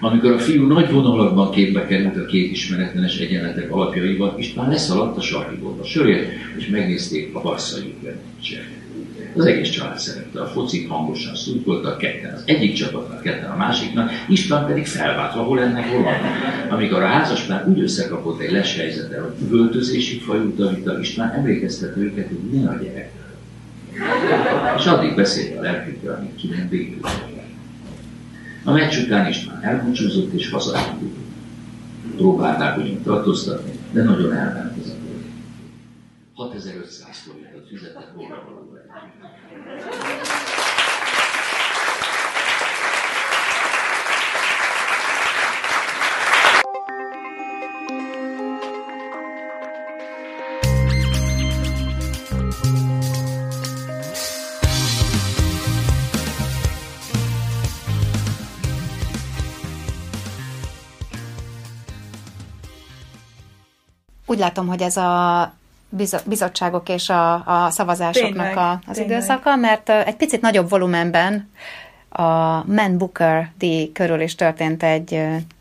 Amikor 0.00 0.32
a 0.32 0.38
fiú 0.38 0.66
nagy 0.66 0.90
vonalakban 0.90 1.50
képbe 1.50 1.86
került 1.86 2.16
a 2.16 2.26
két 2.26 2.50
ismeretlenes 2.50 3.18
egyenletek 3.18 3.72
alapjaival, 3.72 4.34
István 4.38 4.68
leszaladt 4.68 5.16
a 5.16 5.20
sarkiboltba 5.20 5.84
sörért, 5.84 6.30
és 6.56 6.66
megnézték 6.66 7.34
a 7.34 7.40
basszai 7.40 7.94
meccset. 8.02 8.77
Az 9.38 9.46
egész 9.46 9.70
család 9.70 9.98
szerette 9.98 10.40
a 10.40 10.46
focit, 10.46 10.88
hangosan 10.88 11.34
szurkoltak, 11.34 11.98
ketten 11.98 12.34
az 12.34 12.42
egyik 12.44 12.74
csapatnak, 12.74 13.22
ketten 13.22 13.50
a 13.50 13.56
másiknak, 13.56 14.10
István 14.28 14.66
pedig 14.66 14.86
felváltva, 14.86 15.42
hol 15.42 15.60
ennek, 15.60 15.88
hol 15.88 16.06
annak. 16.06 16.70
Amikor 16.70 17.02
a 17.02 17.06
házaspár 17.06 17.68
úgy 17.68 17.80
összekapott 17.80 18.40
egy 18.40 18.50
les 18.50 18.76
helyzetre, 18.76 19.20
hogy 19.20 19.32
üvöltözésig 19.42 20.22
fajult 20.22 20.60
a 20.60 20.68
vita, 20.68 21.00
István 21.00 21.30
emlékeztette 21.30 22.00
őket, 22.00 22.28
hogy 22.28 22.60
ne 22.60 22.68
a 22.68 22.78
gyerek. 22.82 23.12
És 24.78 24.86
addig 24.86 25.14
beszélt 25.14 25.58
a 25.58 25.60
lelkükkel, 25.60 26.14
amíg 26.14 26.34
ki 26.34 26.48
nem 26.48 26.68
végül. 26.68 27.00
A 28.64 28.72
meccs 28.72 28.96
után 28.96 29.28
István 29.28 29.62
elbúcsúzott 29.62 30.32
és 30.32 30.50
hazaindult. 30.50 31.16
Próbálták 32.16 32.78
ugyan 32.78 33.02
tartóztatni, 33.02 33.72
de 33.92 34.02
nagyon 34.02 34.32
elment 34.32 34.76
az 34.80 34.88
a 36.34 36.42
6500 36.42 37.16
forintot 37.16 37.68
fizetett 37.68 38.12
volna 38.14 38.57
Úgy 64.30 64.38
látom, 64.38 64.66
hogy 64.66 64.82
ez 64.82 64.96
a 64.96 65.52
bizottságok 66.24 66.88
és 66.88 67.08
a, 67.08 67.34
a 67.34 67.70
szavazásoknak 67.70 68.32
tényleg, 68.32 68.56
a, 68.56 68.70
az 68.70 68.96
tényleg. 68.96 69.16
időszaka, 69.16 69.56
mert 69.56 69.88
egy 69.88 70.16
picit 70.16 70.40
nagyobb 70.40 70.68
volumenben 70.68 71.50
a 72.08 72.22
Man 72.66 72.98
Booker 72.98 73.50
díj 73.58 73.92
körül 73.92 74.20
is 74.20 74.34
történt 74.34 74.82
egy, 74.82 75.14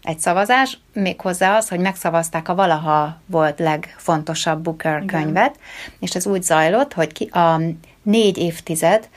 egy 0.03 0.19
szavazás, 0.19 0.77
méghozzá 0.93 1.57
az, 1.57 1.69
hogy 1.69 1.79
megszavazták 1.79 2.50
a 2.50 2.55
valaha 2.55 3.22
volt 3.25 3.60
legfontosabb 3.60 4.62
Booker 4.62 5.01
Igen. 5.01 5.07
könyvet, 5.07 5.60
és 6.00 6.15
ez 6.15 6.27
úgy 6.27 6.43
zajlott, 6.43 6.93
hogy 6.93 7.12
ki, 7.12 7.25
a 7.25 7.62
négy 8.01 8.38
évtized, 8.38 9.10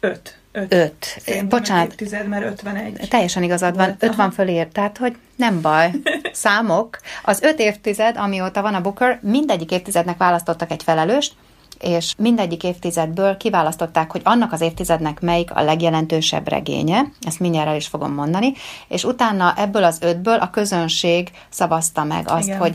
öt 0.00 0.39
Öt. 0.52 0.72
öt. 0.72 1.04
Szerintem 1.18 1.48
Bocsánat. 1.48 1.86
Évtized, 1.86 2.28
mert 2.28 2.44
51. 2.44 3.08
Teljesen 3.08 3.42
igazad 3.42 3.76
van. 3.76 3.96
Öt 3.98 4.14
van 4.14 4.30
fölír, 4.30 4.68
tehát 4.68 4.98
hogy 4.98 5.16
nem 5.36 5.60
baj. 5.60 5.90
Számok. 6.32 6.98
Az 7.22 7.42
öt 7.42 7.58
évtized, 7.58 8.16
amióta 8.16 8.62
van 8.62 8.74
a 8.74 8.80
Booker, 8.80 9.18
mindegyik 9.22 9.70
évtizednek 9.70 10.16
választottak 10.16 10.70
egy 10.70 10.82
felelőst, 10.82 11.32
és 11.80 12.14
mindegyik 12.16 12.62
évtizedből 12.64 13.36
kiválasztották, 13.36 14.10
hogy 14.10 14.20
annak 14.24 14.52
az 14.52 14.60
évtizednek 14.60 15.20
melyik 15.20 15.50
a 15.54 15.62
legjelentősebb 15.62 16.48
regénye, 16.48 17.04
ezt 17.20 17.40
mindjárt 17.40 17.68
el 17.68 17.76
is 17.76 17.86
fogom 17.86 18.12
mondani, 18.12 18.52
és 18.88 19.04
utána 19.04 19.54
ebből 19.56 19.84
az 19.84 19.98
ötből 20.00 20.38
a 20.38 20.50
közönség 20.50 21.30
szavazta 21.48 22.04
meg 22.04 22.28
azt, 22.28 22.46
Igen. 22.46 22.58
hogy 22.58 22.74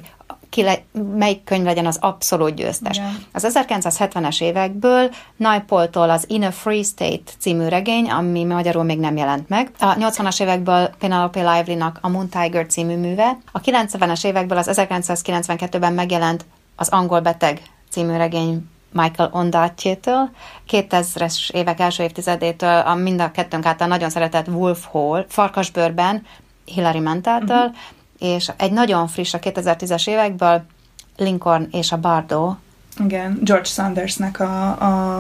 ki 0.56 0.64
le, 0.64 0.82
melyik 1.16 1.44
könyv 1.44 1.64
legyen 1.66 1.86
az 1.86 1.98
abszolút 2.02 2.56
győztes. 2.56 2.98
Igen. 2.98 3.26
Az 3.32 3.48
1970-es 3.54 4.42
évekből 4.42 5.14
Naipaultól 5.38 6.10
az 6.10 6.26
In 6.28 6.44
a 6.44 6.52
Free 6.52 6.84
State 6.84 7.32
című 7.40 7.68
regény, 7.68 8.10
ami 8.10 8.44
magyarul 8.44 8.84
még 8.84 9.00
nem 9.00 9.18
jelent 9.18 9.50
meg. 9.50 9.72
A 9.80 9.94
80-as 9.94 10.42
évekből 10.42 10.90
Penelope 11.00 11.40
Lively-nak 11.40 12.00
a 12.02 12.10
Moon 12.10 12.30
Tiger 12.30 12.68
című 12.68 12.98
műve. 12.98 13.38
A 13.52 13.62
90-es 13.62 14.26
évekből 14.26 14.58
az 14.58 14.70
1992-ben 14.72 15.94
megjelent 15.94 16.46
az 16.76 16.90
Angol 16.90 17.20
Beteg 17.20 17.62
című 17.90 18.18
regény 18.18 18.70
Michael 18.92 19.30
Ondaatjétől, 19.34 20.30
2000-es 20.70 21.52
évek 21.52 21.80
első 21.80 22.04
évtizedétől 22.04 22.80
a 22.80 22.96
mind 22.96 23.22
a 23.22 23.32
kettőnk 23.32 23.66
által 23.66 23.88
nagyon 23.88 24.10
szeretett 24.10 24.48
Wolf 24.48 24.86
Hall, 24.92 25.26
Farkasbőrben, 25.30 26.26
Hilary 26.66 27.00
Manteltől, 27.00 27.58
uh-huh. 27.58 27.76
És 28.20 28.52
egy 28.58 28.72
nagyon 28.72 29.08
friss 29.08 29.34
a 29.34 29.40
2010-es 29.40 30.10
évekből 30.10 30.66
Lincoln 31.18 31.68
és 31.72 31.92
a 31.92 31.98
Bardo. 31.98 32.56
Igen, 33.04 33.40
George 33.44 33.68
Sandersnek 33.68 34.40
a, 34.40 34.70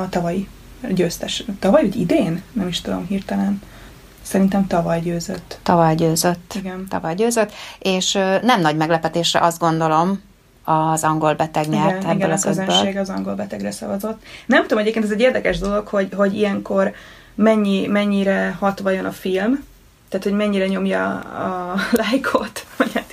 a 0.01 0.09
tavalyi 0.09 0.47
győztes. 0.89 1.43
Tavaly, 1.59 1.81
vagy 1.81 1.99
idén? 1.99 2.41
Nem 2.51 2.67
is 2.67 2.81
tudom 2.81 3.05
hirtelen. 3.05 3.61
Szerintem 4.21 4.67
tavaly 4.67 4.99
győzött. 4.99 5.59
Tavaly 5.63 5.95
győzött. 5.95 6.53
Igen. 6.55 6.87
Tavaly 6.89 7.15
győzött, 7.15 7.51
és 7.79 8.13
nem 8.41 8.61
nagy 8.61 8.77
meglepetésre 8.77 9.39
azt 9.39 9.59
gondolom, 9.59 10.21
az 10.63 11.03
angol 11.03 11.33
beteg 11.33 11.67
nyert 11.67 11.89
igen, 11.89 12.03
ebből 12.03 12.15
igen, 12.15 12.31
az 12.31 12.45
a 12.45 12.47
közönség 12.47 12.87
ötből. 12.87 13.01
az 13.01 13.09
angol 13.09 13.35
betegre 13.35 13.71
szavazott. 13.71 14.23
Nem 14.45 14.61
tudom, 14.61 14.77
egyébként 14.77 15.05
ez 15.05 15.11
egy 15.11 15.19
érdekes 15.19 15.59
dolog, 15.59 15.87
hogy, 15.87 16.07
hogy 16.15 16.35
ilyenkor 16.35 16.93
mennyi, 17.35 17.87
mennyire 17.87 18.55
hat 18.59 18.79
vajon 18.79 19.05
a 19.05 19.11
film, 19.11 19.63
tehát, 20.09 20.25
hogy 20.25 20.35
mennyire 20.35 20.67
nyomja 20.67 21.19
a 21.19 21.75
lájkot, 22.01 22.64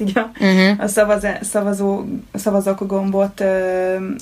így 0.02 0.18
a, 0.18 0.30
uh-huh. 0.40 0.85
a 0.85 0.87
szavaz, 0.87 1.26
szavazó, 1.40 2.04
szavazók 2.35 2.87
gombot 2.87 3.44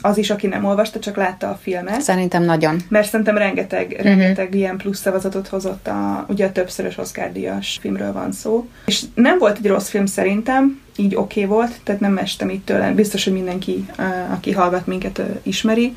az 0.03 0.19
is, 0.19 0.31
aki 0.31 0.47
nem 0.47 0.65
olvasta, 0.65 0.99
csak 0.99 1.17
látta 1.17 1.49
a 1.49 1.59
filmet. 1.63 2.01
Szerintem 2.01 2.43
nagyon. 2.43 2.77
Mert 2.89 3.09
szerintem 3.09 3.37
rengeteg, 3.37 3.87
uh-huh. 3.91 4.05
rengeteg 4.05 4.55
ilyen 4.55 4.77
plusz 4.77 5.01
szavazatot 5.01 5.49
hozott 5.49 5.87
a, 5.87 6.27
ugye 6.29 6.47
a 6.47 6.53
többszörös 6.53 6.99
Oscar 6.99 7.33
díjas 7.33 7.79
filmről 7.81 8.13
van 8.13 8.33
szó. 8.33 8.69
És 8.87 9.03
nem 9.15 9.39
volt 9.39 9.57
egy 9.57 9.67
rossz 9.67 9.89
film 9.89 10.07
szerintem, 10.07 10.81
így 11.01 11.15
oké 11.15 11.45
okay 11.45 11.57
volt, 11.57 11.81
tehát 11.85 12.01
nem 12.01 12.19
estem 12.19 12.49
itt 12.49 12.65
tőle. 12.65 12.93
Biztos, 12.93 13.25
hogy 13.25 13.33
mindenki, 13.33 13.87
aki 14.31 14.53
hallgat 14.53 14.87
minket, 14.87 15.23
ismeri. 15.43 15.97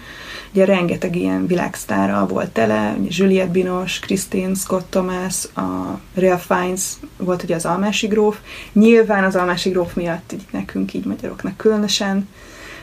Ugye 0.51 0.65
rengeteg 0.65 1.15
ilyen 1.15 1.47
világsztára 1.47 2.27
volt 2.27 2.49
tele, 2.49 2.95
Juliette 3.07 3.51
Binos, 3.51 3.99
Christine 3.99 4.53
Scott 4.53 4.89
Thomas, 4.89 5.45
a 5.55 5.99
Real 6.13 6.37
Fiennes 6.37 6.93
volt 7.17 7.43
ugye 7.43 7.55
az 7.55 7.65
Almási 7.65 8.07
gróf. 8.07 8.37
Nyilván 8.73 9.23
az 9.23 9.35
Almási 9.35 9.69
gróf 9.69 9.93
miatt 9.93 10.31
így 10.31 10.45
nekünk, 10.51 10.93
így 10.93 11.05
magyaroknak 11.05 11.57
különösen 11.57 12.29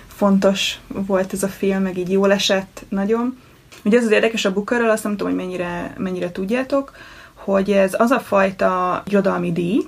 fontos 0.06 0.78
volt 0.88 1.32
ez 1.32 1.42
a 1.42 1.48
film, 1.48 1.82
meg 1.82 1.98
így 1.98 2.10
jól 2.10 2.32
esett 2.32 2.84
nagyon. 2.88 3.38
Ugye 3.84 3.98
az 3.98 4.04
az 4.04 4.10
érdekes 4.10 4.44
a 4.44 4.52
Bookerről, 4.52 4.90
azt 4.90 5.02
nem 5.02 5.16
tudom, 5.16 5.32
hogy 5.32 5.46
mennyire, 5.46 5.94
mennyire 5.98 6.32
tudjátok, 6.32 6.92
hogy 7.34 7.70
ez 7.70 7.94
az 7.98 8.10
a 8.10 8.20
fajta 8.20 9.02
irodalmi 9.06 9.52
díj, 9.52 9.84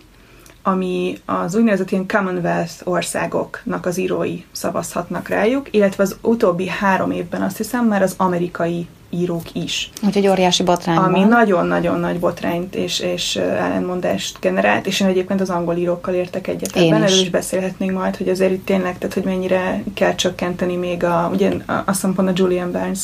ami 0.62 1.19
az 1.25 1.54
úgynevezett 1.54 1.90
ilyen 1.90 2.07
Commonwealth 2.07 2.73
országoknak 2.85 3.87
az 3.87 3.99
írói 3.99 4.42
szavazhatnak 4.52 5.28
rájuk, 5.28 5.66
illetve 5.71 6.02
az 6.02 6.16
utóbbi 6.21 6.69
három 6.69 7.11
évben 7.11 7.42
azt 7.42 7.57
hiszem 7.57 7.87
már 7.87 8.02
az 8.02 8.14
amerikai 8.16 8.87
írók 9.11 9.54
is. 9.54 9.90
Úgyhogy 10.02 10.28
óriási 10.28 10.62
botrány 10.62 10.97
Ami 10.97 11.19
van. 11.19 11.28
nagyon-nagyon 11.28 12.00
nagy 12.00 12.19
botrányt 12.19 12.75
és, 12.75 13.00
és 13.00 13.37
ellenmondást 13.37 14.38
generált, 14.40 14.87
és 14.87 15.00
én 15.00 15.07
egyébként 15.07 15.40
az 15.40 15.50
angol 15.50 15.76
írókkal 15.76 16.14
értek 16.14 16.47
egyet 16.47 16.76
Én 16.76 16.83
ebben, 16.95 17.02
is. 17.02 17.11
erről 17.11 17.23
is 17.23 17.31
beszélhetnénk 17.31 17.92
majd, 17.92 18.16
hogy 18.16 18.28
azért 18.28 18.52
itt 18.52 18.64
tényleg, 18.64 18.99
tehát 18.99 19.14
hogy 19.14 19.25
mennyire 19.25 19.83
kell 19.95 20.14
csökkenteni 20.14 20.76
még 20.76 21.04
a, 21.04 21.31
ugye 21.33 21.50
azt 21.66 21.85
hiszem 21.87 22.14
pont 22.14 22.28
a 22.28 22.33
Julian 22.35 22.73
Barnes 22.73 23.00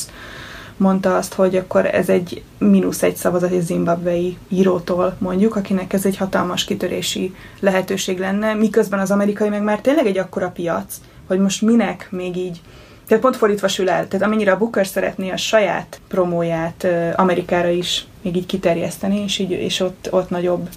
mondta 0.79 1.15
azt, 1.15 1.33
hogy 1.33 1.55
akkor 1.55 1.85
ez 1.85 2.09
egy 2.09 2.43
mínusz 2.57 3.03
egy 3.03 3.15
szavazat 3.15 3.51
egy 3.51 3.61
zimbabvei 3.61 4.37
írótól 4.47 5.15
mondjuk, 5.17 5.55
akinek 5.55 5.93
ez 5.93 6.05
egy 6.05 6.17
hatalmas 6.17 6.65
kitörési 6.65 7.35
lehetőség 7.59 8.19
lenne, 8.19 8.53
miközben 8.53 8.99
az 8.99 9.11
amerikai 9.11 9.49
meg 9.49 9.63
már 9.63 9.81
tényleg 9.81 10.05
egy 10.05 10.17
akkora 10.17 10.49
piac, 10.49 10.95
hogy 11.27 11.39
most 11.39 11.61
minek 11.61 12.07
még 12.11 12.37
így 12.37 12.61
tehát 13.07 13.23
pont 13.23 13.35
fordítva 13.37 13.67
sül 13.67 13.89
el. 13.89 14.07
Tehát 14.07 14.25
amennyire 14.25 14.51
a 14.51 14.57
Booker 14.57 14.87
szeretné 14.87 15.29
a 15.29 15.37
saját 15.37 16.01
promóját 16.07 16.87
Amerikára 17.15 17.69
is 17.69 18.05
még 18.21 18.35
így 18.35 18.45
kiterjeszteni, 18.45 19.19
és, 19.23 19.37
így, 19.37 19.51
és 19.51 19.79
ott, 19.79 20.07
ott 20.11 20.29
nagyobb 20.29 20.69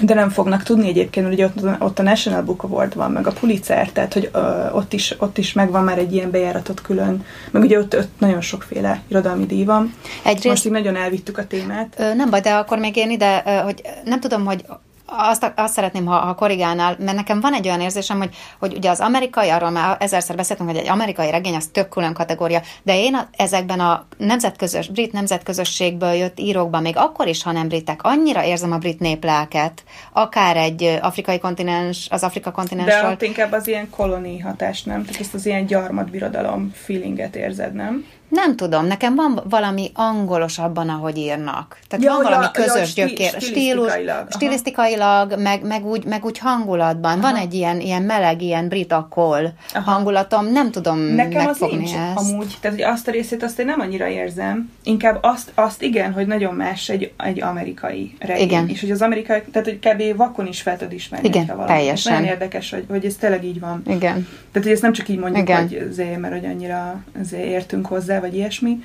de 0.00 0.14
nem 0.14 0.28
fognak 0.28 0.62
tudni 0.62 0.88
egyébként, 0.88 1.26
hogy 1.26 1.42
ott, 1.42 1.80
ott 1.80 1.98
a 1.98 2.02
National 2.02 2.42
Book 2.42 2.62
Award 2.62 2.94
van, 2.94 3.10
meg 3.10 3.26
a 3.26 3.32
Pulitzer, 3.32 3.90
tehát 3.90 4.12
hogy 4.12 4.30
ö, 4.32 4.70
ott, 4.72 4.92
is, 4.92 5.14
ott 5.18 5.38
is 5.38 5.52
megvan 5.52 5.84
már 5.84 5.98
egy 5.98 6.12
ilyen 6.12 6.30
bejáratot 6.30 6.80
külön, 6.80 7.24
meg 7.50 7.62
ugye 7.62 7.78
ott, 7.78 7.96
ott 7.96 8.10
nagyon 8.18 8.40
sokféle 8.40 9.02
irodalmi 9.08 9.46
díj 9.46 9.64
van. 9.64 9.94
Egyrészt, 10.22 10.44
Most 10.44 10.66
így 10.66 10.72
nagyon 10.72 10.96
elvittük 10.96 11.38
a 11.38 11.46
témát. 11.46 11.94
Ö, 11.98 12.14
nem 12.14 12.30
baj, 12.30 12.40
de 12.40 12.50
akkor 12.50 12.78
még 12.78 12.96
én 12.96 13.10
ide, 13.10 13.42
ö, 13.46 13.50
hogy 13.50 13.82
nem 14.04 14.20
tudom, 14.20 14.44
hogy 14.44 14.64
azt, 15.10 15.52
azt 15.56 15.74
szeretném, 15.74 16.06
ha, 16.06 16.16
ha 16.16 16.34
korrigálnál, 16.34 16.96
mert 16.98 17.16
nekem 17.16 17.40
van 17.40 17.54
egy 17.54 17.66
olyan 17.66 17.80
érzésem, 17.80 18.18
hogy, 18.18 18.36
hogy 18.58 18.74
ugye 18.76 18.90
az 18.90 19.00
amerikai, 19.00 19.48
arról 19.48 19.70
már 19.70 19.96
ezerszer 20.00 20.36
beszéltünk, 20.36 20.68
hogy 20.68 20.78
egy 20.78 20.88
amerikai 20.88 21.30
regény 21.30 21.54
az 21.54 21.68
tök 21.72 21.88
külön 21.88 22.12
kategória, 22.12 22.60
de 22.82 22.98
én 22.98 23.14
a, 23.14 23.28
ezekben 23.36 23.80
a 23.80 24.06
nemzetközös, 24.16 24.88
brit 24.88 25.12
nemzetközösségből 25.12 26.12
jött 26.12 26.40
írókban, 26.40 26.82
még 26.82 26.96
akkor 26.96 27.26
is, 27.26 27.42
ha 27.42 27.52
nem 27.52 27.68
britek, 27.68 28.02
annyira 28.02 28.44
érzem 28.44 28.72
a 28.72 28.78
brit 28.78 29.00
néplelket, 29.00 29.82
akár 30.12 30.56
egy 30.56 30.98
afrikai 31.02 31.38
kontinens, 31.38 32.06
az 32.10 32.22
Afrika 32.22 32.48
De 32.48 32.54
kontinensről. 32.54 33.10
ott 33.10 33.22
inkább 33.22 33.52
az 33.52 33.68
ilyen 33.68 33.90
koloni 33.90 34.38
hatás, 34.38 34.82
nem? 34.82 35.04
Tehát 35.04 35.20
ezt 35.20 35.34
az 35.34 35.46
ilyen 35.46 35.66
gyarmatbirodalom 35.66 36.72
feelinget 36.74 37.36
érzed, 37.36 37.74
nem? 37.74 38.04
Nem 38.30 38.56
tudom, 38.56 38.86
nekem 38.86 39.14
van 39.14 39.40
valami 39.48 39.90
angolos 39.94 40.58
abban, 40.58 40.88
ahogy 40.88 41.18
írnak. 41.18 41.78
Tehát 41.88 42.04
Ja, 42.04 42.12
van 42.12 42.22
valami 42.22 42.44
ja, 42.44 42.50
közös 42.50 42.88
sti- 42.88 43.00
gyökér, 43.00 43.28
stílus, 43.28 43.44
stilisztikailag, 43.44 44.16
aha. 44.16 44.30
stilisztikailag, 44.30 45.40
meg, 45.40 45.62
meg, 45.66 45.86
úgy, 45.86 46.04
meg 46.04 46.24
úgy 46.24 46.38
hangulatban. 46.38 47.20
Van 47.20 47.36
egy 47.36 47.54
ilyen, 47.54 47.80
ilyen 47.80 48.02
meleg, 48.02 48.42
ilyen 48.42 48.68
britakol 48.68 49.52
Aha. 49.74 49.90
hangulatom, 49.90 50.46
nem 50.52 50.70
tudom 50.70 50.98
Nekem 50.98 51.40
az 51.40 51.44
megfogni 51.46 51.76
nincs 51.76 51.90
ezt. 51.94 52.30
amúgy. 52.30 52.56
Tehát, 52.60 52.76
hogy 52.76 52.86
azt 52.86 53.08
a 53.08 53.10
részét 53.10 53.42
azt 53.42 53.58
én 53.58 53.66
nem 53.66 53.80
annyira 53.80 54.06
érzem. 54.08 54.70
Inkább 54.84 55.18
azt, 55.22 55.52
azt 55.54 55.82
igen, 55.82 56.12
hogy 56.12 56.26
nagyon 56.26 56.54
más 56.54 56.88
egy, 56.88 57.12
egy 57.16 57.42
amerikai 57.42 58.14
regény. 58.18 58.44
Igen. 58.44 58.68
És 58.68 58.80
hogy 58.80 58.90
az 58.90 59.02
amerikai, 59.02 59.42
tehát 59.52 59.68
hogy 59.68 59.78
kb. 59.78 60.16
vakon 60.16 60.46
is 60.46 60.62
fel 60.62 60.76
tud 60.76 60.92
ismerni. 60.92 61.28
Igen, 61.28 61.52
teljesen. 61.66 62.12
Nagyon 62.12 62.28
érdekes, 62.28 62.70
hogy, 62.70 62.84
hogy 62.88 63.04
ez 63.04 63.14
tényleg 63.14 63.44
így 63.44 63.60
van. 63.60 63.82
Igen. 63.86 64.28
Tehát, 64.52 64.68
hogy 64.68 64.70
ezt 64.72 64.82
nem 64.82 64.92
csak 64.92 65.08
így 65.08 65.18
mondjuk, 65.18 65.48
Igen. 65.48 65.62
hogy 65.68 65.86
azért, 65.90 66.18
mert 66.18 66.34
hogy 66.34 66.44
annyira 66.44 67.02
azért 67.20 67.44
értünk 67.44 67.86
hozzá, 67.86 68.18
vagy 68.20 68.34
ilyesmi, 68.34 68.78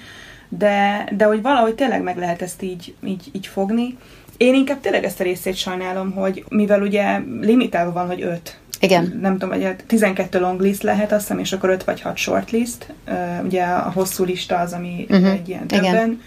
de, 0.49 1.07
de 1.17 1.25
hogy 1.25 1.41
valahogy 1.41 1.75
tényleg 1.75 2.01
meg 2.01 2.17
lehet 2.17 2.41
ezt 2.41 2.61
így, 2.61 2.95
így, 3.05 3.23
így 3.31 3.47
fogni. 3.47 3.97
Én 4.37 4.53
inkább 4.53 4.79
tényleg 4.79 5.03
ezt 5.03 5.19
a 5.19 5.23
részét 5.23 5.55
sajnálom, 5.55 6.11
hogy 6.11 6.43
mivel 6.49 6.81
ugye 6.81 7.19
limitálva 7.41 7.91
van, 7.91 8.07
hogy 8.07 8.21
öt 8.21 8.59
Igen. 8.79 9.17
nem 9.21 9.37
tudom, 9.37 9.49
vagy 9.49 9.75
12 9.87 10.39
long 10.39 10.61
list 10.61 10.83
lehet, 10.83 11.11
azt 11.11 11.21
hiszem, 11.21 11.39
és 11.39 11.53
akkor 11.53 11.69
5 11.69 11.83
vagy 11.83 12.01
6 12.01 12.17
short 12.17 12.51
list. 12.51 12.93
Uh, 13.07 13.45
ugye 13.45 13.63
a 13.63 13.91
hosszú 13.91 14.23
lista 14.23 14.57
az, 14.57 14.73
ami 14.73 15.05
uh-huh. 15.09 15.31
egy 15.31 15.49
ilyen 15.49 15.65
igen. 15.69 16.21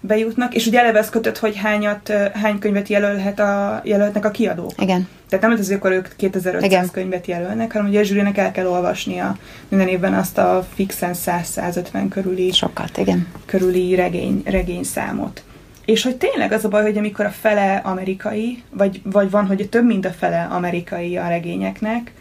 Bejutnak, 0.00 0.54
és 0.54 0.66
ugye 0.66 0.78
eleve 0.80 1.04
kötött, 1.10 1.38
hogy 1.38 1.56
hányat, 1.56 2.12
hány 2.34 2.58
könyvet 2.58 2.88
jelölhet 2.88 3.40
a, 3.40 3.80
jelölhetnek 3.84 4.24
a 4.24 4.30
kiadók. 4.30 4.72
Igen. 4.82 5.08
Tehát 5.28 5.44
nem 5.44 5.58
az, 5.58 5.66
hogy 5.66 5.76
akkor 5.76 5.92
ők 5.92 6.08
2500 6.16 6.62
Igen. 6.64 6.90
Könyvet 6.92 7.26
jelölnek, 7.26 7.72
hanem 7.72 7.88
ugye 7.88 8.00
a 8.00 8.02
zsűrinek 8.02 8.38
el 8.38 8.50
kell 8.50 8.66
olvasnia 8.66 9.36
minden 9.68 9.88
évben 9.88 10.14
azt 10.14 10.38
a 10.38 10.66
fixen 10.74 11.14
100-150 11.26 12.06
körüli, 12.10 12.52
Sokat, 12.52 12.98
igen. 12.98 13.26
körüli 13.46 13.94
regény, 13.94 14.42
regény 14.44 14.82
számot. 14.82 15.42
És 15.84 16.02
hogy 16.02 16.16
tényleg 16.16 16.52
az 16.52 16.64
a 16.64 16.68
baj, 16.68 16.82
hogy 16.82 16.98
amikor 16.98 17.24
a 17.24 17.30
fele 17.40 17.80
amerikai, 17.84 18.62
vagy, 18.70 19.00
vagy 19.04 19.30
van, 19.30 19.46
hogy 19.46 19.68
több 19.68 19.86
mint 19.86 20.06
a 20.06 20.10
fele 20.10 20.48
amerikai 20.50 21.16
a 21.16 21.28
regényeknek, 21.28 22.12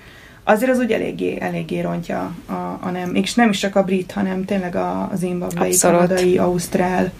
azért 0.43 0.71
az 0.71 0.79
úgy 0.79 0.91
eléggé, 0.91 1.37
eléggé 1.39 1.79
rontja 1.81 2.35
a, 2.45 2.53
a 2.81 2.89
nem, 2.91 3.15
és 3.15 3.33
nem 3.33 3.49
is 3.49 3.57
csak 3.57 3.75
a 3.75 3.83
brit, 3.83 4.11
hanem 4.11 4.45
tényleg 4.45 4.75
a, 4.75 5.09
az 5.11 5.23
Abszolút. 5.39 5.79
kanadai, 5.79 6.37
ausztrál, 6.37 7.11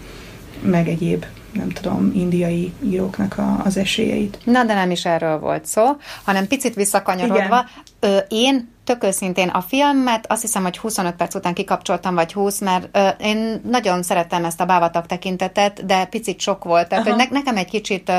meg 0.62 0.88
egyéb, 0.88 1.24
nem 1.52 1.68
tudom, 1.68 2.12
indiai 2.14 2.72
íróknak 2.82 3.38
a, 3.38 3.60
az 3.64 3.76
esélyeit. 3.76 4.38
Na, 4.44 4.64
de 4.64 4.74
nem 4.74 4.90
is 4.90 5.04
erről 5.04 5.38
volt 5.38 5.66
szó, 5.66 5.84
hanem 6.24 6.46
picit 6.46 6.74
visszakanyarodva. 6.74 7.64
Ö, 8.00 8.16
én 8.28 8.68
tök 8.84 9.04
őszintén 9.04 9.48
a 9.48 9.60
filmet 9.60 10.32
azt 10.32 10.40
hiszem, 10.40 10.62
hogy 10.62 10.78
25 10.78 11.14
perc 11.14 11.34
után 11.34 11.54
kikapcsoltam, 11.54 12.14
vagy 12.14 12.32
20, 12.32 12.60
mert 12.60 12.96
ö, 12.96 13.08
én 13.08 13.60
nagyon 13.70 14.02
szerettem 14.02 14.44
ezt 14.44 14.60
a 14.60 14.64
bávatak 14.64 15.06
tekintetet, 15.06 15.86
de 15.86 16.04
picit 16.04 16.40
sok 16.40 16.64
volt. 16.64 16.88
Tehát, 16.88 17.06
Aha. 17.06 17.16
hogy 17.16 17.26
ne, 17.30 17.38
nekem 17.38 17.56
egy 17.56 17.70
kicsit 17.70 18.12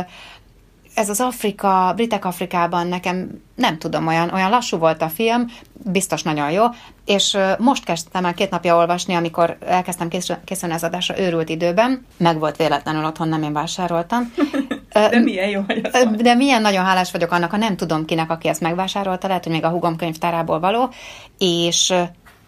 ez 0.94 1.10
az 1.10 1.20
Afrika, 1.20 1.94
Britek 1.96 2.26
Afrikában 2.26 2.88
nekem 2.88 3.42
nem 3.56 3.78
tudom, 3.78 4.08
olyan, 4.08 4.34
olyan 4.34 4.50
lassú 4.50 4.78
volt 4.78 5.02
a 5.02 5.10
film, 5.10 5.46
biztos 5.74 6.24
nagyon 6.24 6.52
jó, 6.52 6.64
és 7.06 7.38
most 7.58 7.84
kezdtem 7.84 8.26
el 8.26 8.34
két 8.34 8.50
napja 8.50 8.76
olvasni, 8.76 9.14
amikor 9.14 9.58
elkezdtem 9.66 10.08
készül- 10.08 10.44
készülni 10.46 10.74
az 10.74 10.84
adásra 10.84 11.20
őrült 11.20 11.50
időben, 11.50 12.06
meg 12.18 12.40
volt 12.40 12.58
véletlenül 12.58 13.06
otthon, 13.06 13.28
nem 13.28 13.44
én 13.44 13.54
vásároltam, 13.54 14.32
De 14.94 15.20
milyen 15.20 15.50
jó, 15.50 15.62
hogy 15.68 15.90
az 15.92 16.08
De 16.18 16.34
milyen 16.34 16.62
nagyon 16.62 16.86
hálás 16.86 17.12
vagyok 17.12 17.32
annak, 17.32 17.52
ha 17.52 17.58
nem 17.58 17.76
tudom 17.76 18.06
kinek, 18.06 18.32
aki 18.32 18.48
ezt 18.48 18.62
megvásárolta, 18.62 19.28
lehet, 19.28 19.44
hogy 19.44 19.54
még 19.54 19.64
a 19.64 19.70
hugom 19.70 19.96
könyvtárából 19.96 20.60
való, 20.60 20.90
és 21.38 21.94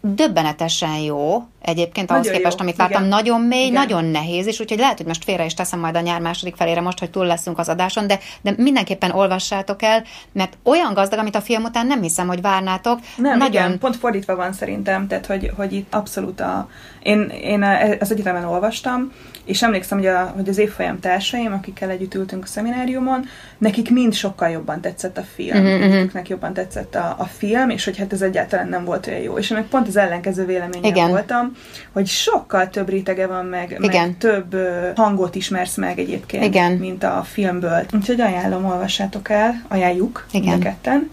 döbbenetesen 0.06 0.98
jó, 0.98 1.44
egyébként 1.62 2.12
ahhoz 2.12 2.26
Nagyon 2.26 2.38
képest, 2.38 2.58
jó, 2.60 2.64
amit 2.66 2.76
vártam, 2.76 2.98
igen. 3.04 3.16
nagyon 3.18 3.42
mély, 3.42 3.66
Igen. 3.66 3.74
nagyon 3.74 4.06
nehéz, 4.06 4.48
és 4.48 4.60
úgyhogy 4.60 4.78
lehet, 4.80 4.98
hogy 4.98 5.06
most 5.06 5.24
félre 5.24 5.46
is 5.46 5.54
teszem 5.54 5.80
majd 5.80 5.96
a 5.96 6.00
nyár 6.00 6.22
második 6.22 6.56
felére 6.56 6.82
most, 6.82 7.00
hogy 7.00 7.10
túl 7.10 7.26
leszünk 7.26 7.60
az 7.60 7.70
adáson, 7.70 8.08
de, 8.08 8.20
de 8.42 8.54
mindenképpen 8.58 9.12
olvassátok 9.12 9.82
el, 9.82 10.04
mert 10.32 10.58
olyan 10.64 10.94
gazdag, 10.94 11.20
amit 11.20 11.36
a 11.36 11.42
film 11.42 11.64
után 11.64 11.88
nem 11.88 12.02
hiszem, 12.02 12.28
hogy 12.28 12.42
várnátok. 12.42 13.00
Nem, 13.18 13.38
nagyon 13.38 13.52
igen, 13.66 13.80
pont 13.80 13.96
fordítva 13.96 14.36
van 14.36 14.54
szerintem, 14.54 15.08
tehát 15.08 15.26
hogy, 15.26 15.52
hogy 15.56 15.74
itt 15.74 15.94
abszolút 15.94 16.40
a... 16.40 16.70
Én, 17.04 17.22
én 17.42 17.62
a- 17.64 17.98
az 18.00 18.12
egyetemen 18.12 18.46
olvastam, 18.46 19.12
és 19.46 19.64
emlékszem, 19.64 19.98
hogy, 19.98 20.08
a, 20.08 20.34
hogy 20.36 20.50
az 20.50 20.58
évfolyam 20.58 21.00
társaim, 21.00 21.54
akikkel 21.54 21.90
együtt 21.90 22.16
ültünk 22.16 22.44
a 22.44 22.48
szemináriumon, 22.48 23.26
nekik 23.58 23.90
mind 23.92 24.14
sokkal 24.14 24.50
jobban 24.50 24.82
tetszett 24.82 25.18
a 25.18 25.24
film. 25.36 25.58
Mhm. 25.58 25.80
Mindegyiknek 25.80 26.30
jobban 26.30 26.54
tetszett 26.54 26.96
a, 26.96 27.16
a 27.18 27.26
film, 27.26 27.70
és 27.70 27.86
hogy 27.86 27.98
hát 27.98 28.14
ez 28.14 28.22
egyáltalán 28.22 28.68
nem 28.68 28.86
volt 28.86 29.08
olyan 29.08 29.20
jó. 29.20 29.38
És 29.38 29.50
én 29.50 29.58
meg 29.58 29.68
pont 29.68 29.88
az 29.88 29.98
ellenkező 29.98 30.46
véleményen 30.46 30.84
Igen. 30.84 31.10
voltam, 31.10 31.52
hogy 31.92 32.08
sokkal 32.08 32.70
több 32.70 32.90
rétege 32.90 33.28
van 33.28 33.46
meg, 33.46 33.78
Igen. 33.82 34.08
meg 34.08 34.18
több 34.18 34.56
hangot 34.96 35.36
ismersz 35.36 35.76
meg 35.76 36.00
egyébként, 36.00 36.44
Igen. 36.44 36.72
mint 36.72 37.04
a 37.04 37.24
filmből. 37.32 37.86
Úgyhogy 37.94 38.22
ajánlom, 38.22 38.66
olvassátok 38.66 39.30
el, 39.30 39.62
ajánljuk 39.68 40.26
Igen. 40.32 40.50
mind 40.50 40.62
a 40.62 40.66
ketten. 40.66 41.10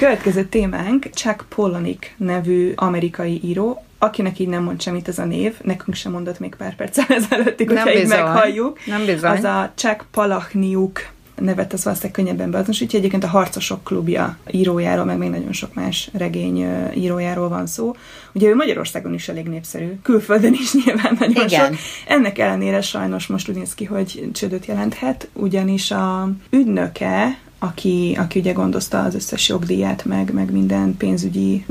Következő 0.00 0.44
témánk 0.44 1.10
Chuck 1.10 1.44
Palahniuk 1.48 1.98
nevű 2.16 2.72
amerikai 2.74 3.40
író, 3.44 3.84
akinek 3.98 4.38
így 4.38 4.48
nem 4.48 4.62
mond 4.62 4.82
semmit 4.82 5.08
ez 5.08 5.18
a 5.18 5.24
név, 5.24 5.54
nekünk 5.62 5.96
sem 5.96 6.12
mondott 6.12 6.38
még 6.38 6.54
pár 6.54 6.76
perccel 6.76 7.04
ezelőttig, 7.18 7.66
Nem 7.66 7.76
hogyha 7.76 7.92
így 7.94 8.02
bizony. 8.02 8.18
meghalljuk. 8.18 8.78
Nem 8.86 9.04
bizony. 9.04 9.30
Az 9.30 9.44
a 9.44 9.72
Chuck 9.74 10.04
Palahniuk 10.10 11.00
nevet 11.34 11.72
az 11.72 11.84
valószínűleg 11.84 12.16
könnyebben 12.16 12.50
beazonosítja. 12.50 12.98
Egyébként 12.98 13.24
a 13.24 13.28
Harcosok 13.28 13.84
klubja 13.84 14.38
írójáról, 14.50 15.04
meg 15.04 15.18
még 15.18 15.30
nagyon 15.30 15.52
sok 15.52 15.74
más 15.74 16.10
regény 16.12 16.66
írójáról 16.94 17.48
van 17.48 17.66
szó. 17.66 17.96
Ugye 18.32 18.48
ő 18.48 18.54
Magyarországon 18.54 19.14
is 19.14 19.28
elég 19.28 19.46
népszerű, 19.46 19.98
külföldön 20.02 20.52
is 20.52 20.74
nyilván 20.84 21.16
nagyon 21.18 21.46
Igen. 21.46 21.66
sok. 21.66 21.74
Ennek 22.06 22.38
ellenére 22.38 22.80
sajnos 22.80 23.26
most 23.26 23.48
úgy 23.48 23.56
néz 23.56 23.74
ki, 23.74 23.84
hogy 23.84 24.28
csődöt 24.32 24.66
jelenthet, 24.66 25.28
ugyanis 25.32 25.90
a 25.90 26.30
ügynöke, 26.50 27.38
aki, 27.62 28.16
aki 28.20 28.38
ugye 28.38 28.52
gondozta 28.52 29.02
az 29.02 29.14
összes 29.14 29.48
jogdíját, 29.48 30.04
meg, 30.04 30.32
meg 30.32 30.52
minden 30.52 30.96
pénzügyi 30.96 31.64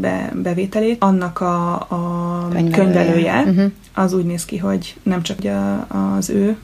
be, 0.00 0.32
bevételét, 0.42 0.96
annak 1.02 1.40
a, 1.40 1.74
a 1.74 2.48
Könyvelője. 2.50 2.76
könyvelője, 2.76 3.40
Mhm. 3.44 3.64
az 3.94 4.12
úgy 4.12 4.24
néz 4.24 4.44
ki, 4.44 4.56
hogy 4.58 4.96
nem 5.02 5.22
csak 5.22 5.38
az 6.16 6.30
ő 6.30 6.56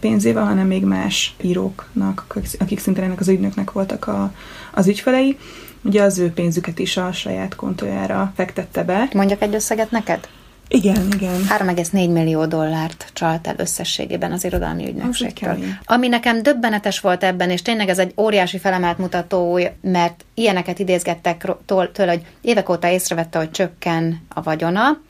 pénzével, 0.00 0.44
hanem 0.44 0.66
még 0.66 0.84
más 0.84 1.34
íróknak, 1.42 2.24
akik- 2.28 2.56
akik 2.60 2.78
szintén 2.80 3.04
ennek 3.04 3.20
az 3.20 3.28
ügynöknek 3.28 3.72
voltak 3.72 4.06
a, 4.06 4.32
az 4.74 4.86
ügyfelei. 4.88 5.38
Ugye 5.82 6.02
az 6.02 6.18
ő 6.18 6.30
pénzüket 6.32 6.78
is 6.78 6.96
a 6.96 7.12
saját 7.12 7.54
kontójára 7.56 8.32
fektette 8.36 8.84
be. 8.84 9.08
Mondjak 9.14 9.42
egy 9.42 9.54
összeget 9.54 9.90
neked? 9.90 10.28
Igen, 10.68 11.08
igen. 11.12 11.40
3,4 11.48 12.12
millió 12.12 12.46
dollárt 12.46 13.10
csalt 13.12 13.46
el 13.46 13.54
összességében 13.58 14.32
az 14.32 14.44
irodalmi 14.44 14.88
ügynökségtől. 14.88 15.58
Ami 15.84 16.08
nekem 16.08 16.42
döbbenetes 16.42 17.00
volt 17.00 17.24
ebben, 17.24 17.50
és 17.50 17.62
tényleg 17.62 17.88
ez 17.88 17.98
egy 17.98 18.12
óriási 18.16 18.58
felemelt 18.58 18.98
mutató, 18.98 19.60
mert 19.80 20.24
ilyeneket 20.34 20.78
idézgettek 20.78 21.46
tőle, 21.92 22.10
hogy 22.10 22.22
évek 22.40 22.68
óta 22.68 22.88
észrevette, 22.88 23.38
hogy 23.38 23.50
csökken 23.50 24.26
a 24.34 24.42
vagyona, 24.42 25.00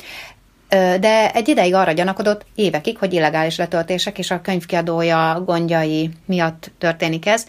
de 1.00 1.30
egy 1.32 1.48
ideig 1.48 1.74
arra 1.74 1.92
gyanakodott 1.92 2.46
évekig, 2.54 2.98
hogy 2.98 3.12
illegális 3.12 3.56
letöltések 3.56 4.18
és 4.18 4.30
a 4.30 4.40
könyvkiadója 4.40 5.42
gondjai 5.46 6.10
miatt 6.24 6.70
történik 6.78 7.26
ez. 7.26 7.46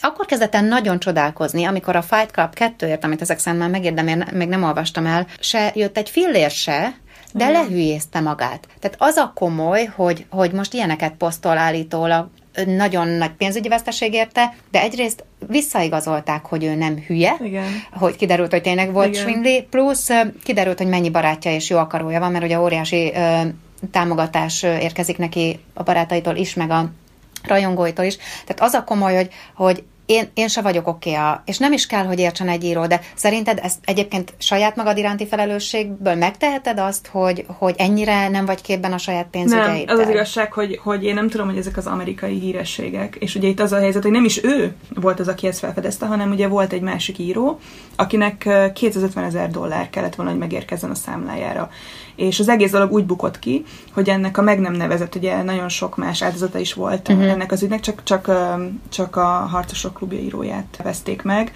Akkor 0.00 0.26
kezdett 0.26 0.54
el 0.54 0.62
nagyon 0.62 0.98
csodálkozni, 0.98 1.64
amikor 1.64 1.96
a 1.96 2.02
Fight 2.02 2.30
Club 2.30 2.52
2-ért, 2.54 3.04
amit 3.04 3.20
ezek 3.20 3.38
szerint 3.38 3.62
már 3.62 3.70
megérdem, 3.70 4.08
én 4.08 4.26
még 4.32 4.48
nem 4.48 4.62
olvastam 4.62 5.06
el, 5.06 5.26
se 5.40 5.72
jött 5.74 5.96
egy 5.96 6.10
fillér 6.10 6.50
se, 6.50 6.94
de 7.34 7.50
Igen. 7.50 7.62
lehülyézte 7.62 8.20
magát. 8.20 8.66
Tehát 8.78 8.96
az 8.98 9.16
a 9.16 9.32
komoly, 9.34 9.84
hogy, 9.84 10.26
hogy 10.30 10.52
most 10.52 10.74
ilyeneket 10.74 11.12
posztol 11.12 11.58
állítólag, 11.58 12.28
nagyon 12.66 13.08
nagy 13.08 13.30
pénzügyi 13.30 13.68
veszteség 13.68 14.12
érte, 14.12 14.54
de 14.70 14.80
egyrészt 14.80 15.24
visszaigazolták, 15.46 16.44
hogy 16.44 16.64
ő 16.64 16.74
nem 16.74 17.04
hülye, 17.06 17.36
Igen. 17.40 17.64
hogy 17.92 18.16
kiderült, 18.16 18.50
hogy 18.50 18.62
tényleg 18.62 18.92
volt 18.92 19.08
Igen. 19.08 19.22
svindli, 19.22 19.66
plusz 19.70 20.08
kiderült, 20.44 20.78
hogy 20.78 20.88
mennyi 20.88 21.10
barátja 21.10 21.52
és 21.52 21.70
jó 21.70 21.78
akarója 21.78 22.20
van, 22.20 22.32
mert 22.32 22.44
ugye 22.44 22.60
óriási 22.60 23.12
ö, 23.14 23.40
támogatás 23.90 24.62
érkezik 24.62 25.18
neki 25.18 25.58
a 25.74 25.82
barátaitól 25.82 26.36
is, 26.36 26.54
meg 26.54 26.70
a 26.70 26.90
rajongóitól 27.42 28.04
is. 28.04 28.16
Tehát 28.16 28.60
az 28.60 28.74
a 28.74 28.84
komoly, 28.84 29.14
hogy, 29.14 29.28
hogy 29.54 29.84
én, 30.10 30.30
én 30.34 30.48
se 30.48 30.62
vagyok 30.62 30.86
oké, 30.86 31.10
okay 31.10 31.34
és 31.44 31.58
nem 31.58 31.72
is 31.72 31.86
kell, 31.86 32.04
hogy 32.04 32.18
értsen 32.18 32.48
egy 32.48 32.64
író, 32.64 32.86
de 32.86 33.00
szerinted 33.14 33.58
ezt 33.62 33.78
egyébként 33.84 34.34
saját 34.38 34.76
magad 34.76 34.96
iránti 34.98 35.26
felelősségből 35.26 36.14
megteheted 36.14 36.78
azt, 36.78 37.06
hogy, 37.06 37.44
hogy 37.46 37.74
ennyire 37.78 38.28
nem 38.28 38.44
vagy 38.44 38.60
képben 38.60 38.92
a 38.92 38.98
saját 38.98 39.22
Nem, 39.22 39.30
pénzügyeiddel? 39.30 39.96
az 39.96 40.00
az 40.00 40.08
igazság, 40.08 40.52
hogy, 40.52 40.80
hogy 40.82 41.04
én 41.04 41.14
nem 41.14 41.28
tudom, 41.28 41.46
hogy 41.46 41.56
ezek 41.56 41.76
az 41.76 41.86
amerikai 41.86 42.38
hírességek, 42.38 43.16
és 43.18 43.34
ugye 43.34 43.48
itt 43.48 43.60
az 43.60 43.72
a 43.72 43.78
helyzet, 43.78 44.02
hogy 44.02 44.10
nem 44.10 44.24
is 44.24 44.44
ő 44.44 44.74
volt 44.94 45.20
az, 45.20 45.28
aki 45.28 45.46
ezt 45.46 45.58
felfedezte, 45.58 46.06
hanem 46.06 46.30
ugye 46.30 46.48
volt 46.48 46.72
egy 46.72 46.82
másik 46.82 47.18
író, 47.18 47.58
akinek 47.96 48.44
ö, 48.44 48.72
250 48.72 49.24
ezer 49.24 49.50
dollár 49.50 49.90
kellett 49.90 50.14
volna, 50.14 50.30
hogy 50.30 50.40
megérkezzen 50.40 50.90
a 50.90 50.94
számlájára. 50.94 51.70
És 52.20 52.40
az 52.40 52.48
egész 52.48 52.70
dolog 52.70 52.92
úgy 52.92 53.06
bukott 53.06 53.38
ki, 53.38 53.64
hogy 53.92 54.08
ennek 54.08 54.38
a 54.38 54.42
meg 54.42 54.60
nem 54.60 54.72
nevezett, 54.72 55.14
ugye 55.14 55.42
nagyon 55.42 55.68
sok 55.68 55.96
más 55.96 56.22
áldozata 56.22 56.58
is 56.58 56.74
volt 56.74 57.08
uh-huh. 57.08 57.30
ennek 57.30 57.52
az 57.52 57.62
ügynek, 57.62 57.80
csak, 57.80 58.02
csak, 58.02 58.30
csak 58.88 59.16
a 59.16 59.26
Harcosok 59.26 59.94
klubja 59.94 60.18
íróját 60.18 60.80
veszték 60.82 61.22
meg. 61.22 61.52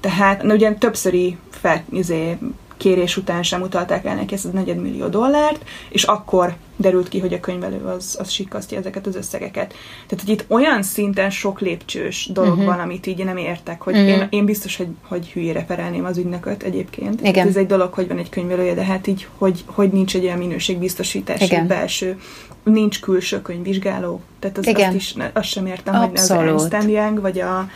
Tehát 0.00 0.42
na, 0.42 0.54
ugye 0.54 0.72
többszöri 0.72 1.38
fel, 1.50 1.84
izé, 1.90 2.38
kérés 2.78 3.16
után 3.16 3.42
sem 3.42 3.62
utalták 3.62 4.04
el 4.04 4.14
neki 4.14 4.34
ezt 4.34 4.44
a 4.44 4.48
negyedmillió 4.52 5.06
dollárt, 5.06 5.64
és 5.88 6.02
akkor 6.02 6.56
derült 6.76 7.08
ki, 7.08 7.18
hogy 7.18 7.32
a 7.32 7.40
könyvelő 7.40 7.84
az, 7.84 8.16
az 8.20 8.30
sikasztja 8.30 8.78
ezeket 8.78 9.06
az 9.06 9.16
összegeket. 9.16 9.74
Tehát, 10.06 10.24
hogy 10.24 10.28
itt 10.28 10.44
olyan 10.48 10.82
szinten 10.82 11.30
sok 11.30 11.60
lépcsős 11.60 12.30
dolog 12.32 12.50
uh-huh. 12.50 12.66
van, 12.66 12.78
amit 12.78 13.06
így 13.06 13.24
nem 13.24 13.36
értek, 13.36 13.82
hogy 13.82 13.94
uh-huh. 13.94 14.08
én, 14.08 14.26
én 14.30 14.44
biztos, 14.44 14.76
hogy, 14.76 14.88
hogy 15.02 15.28
hülyére 15.28 15.64
perelném 15.64 16.04
az 16.04 16.18
ügynököt 16.18 16.62
egyébként. 16.62 17.20
Igen. 17.20 17.32
Tehát 17.32 17.48
Ez 17.48 17.56
egy 17.56 17.66
dolog, 17.66 17.92
hogy 17.92 18.08
van 18.08 18.18
egy 18.18 18.28
könyvelője, 18.28 18.74
de 18.74 18.84
hát 18.84 19.06
így, 19.06 19.28
hogy, 19.38 19.64
hogy 19.66 19.90
nincs 19.90 20.14
egy 20.14 20.24
olyan 20.24 20.38
minőségbiztosítás, 20.38 21.40
Igen. 21.40 21.66
belső, 21.66 22.18
nincs 22.62 23.00
külső 23.00 23.42
könyvvizsgáló. 23.42 24.20
Tehát 24.38 24.58
az, 24.58 24.66
Igen. 24.66 24.86
azt, 24.88 24.96
is, 24.96 25.14
azt 25.32 25.48
sem 25.48 25.66
értem, 25.66 25.94
hogy 25.94 26.10
az 26.14 26.30
Abszolút. 26.30 26.74
Ernst 26.74 26.88
Young, 26.88 27.20
vagy 27.20 27.40
a 27.40 27.68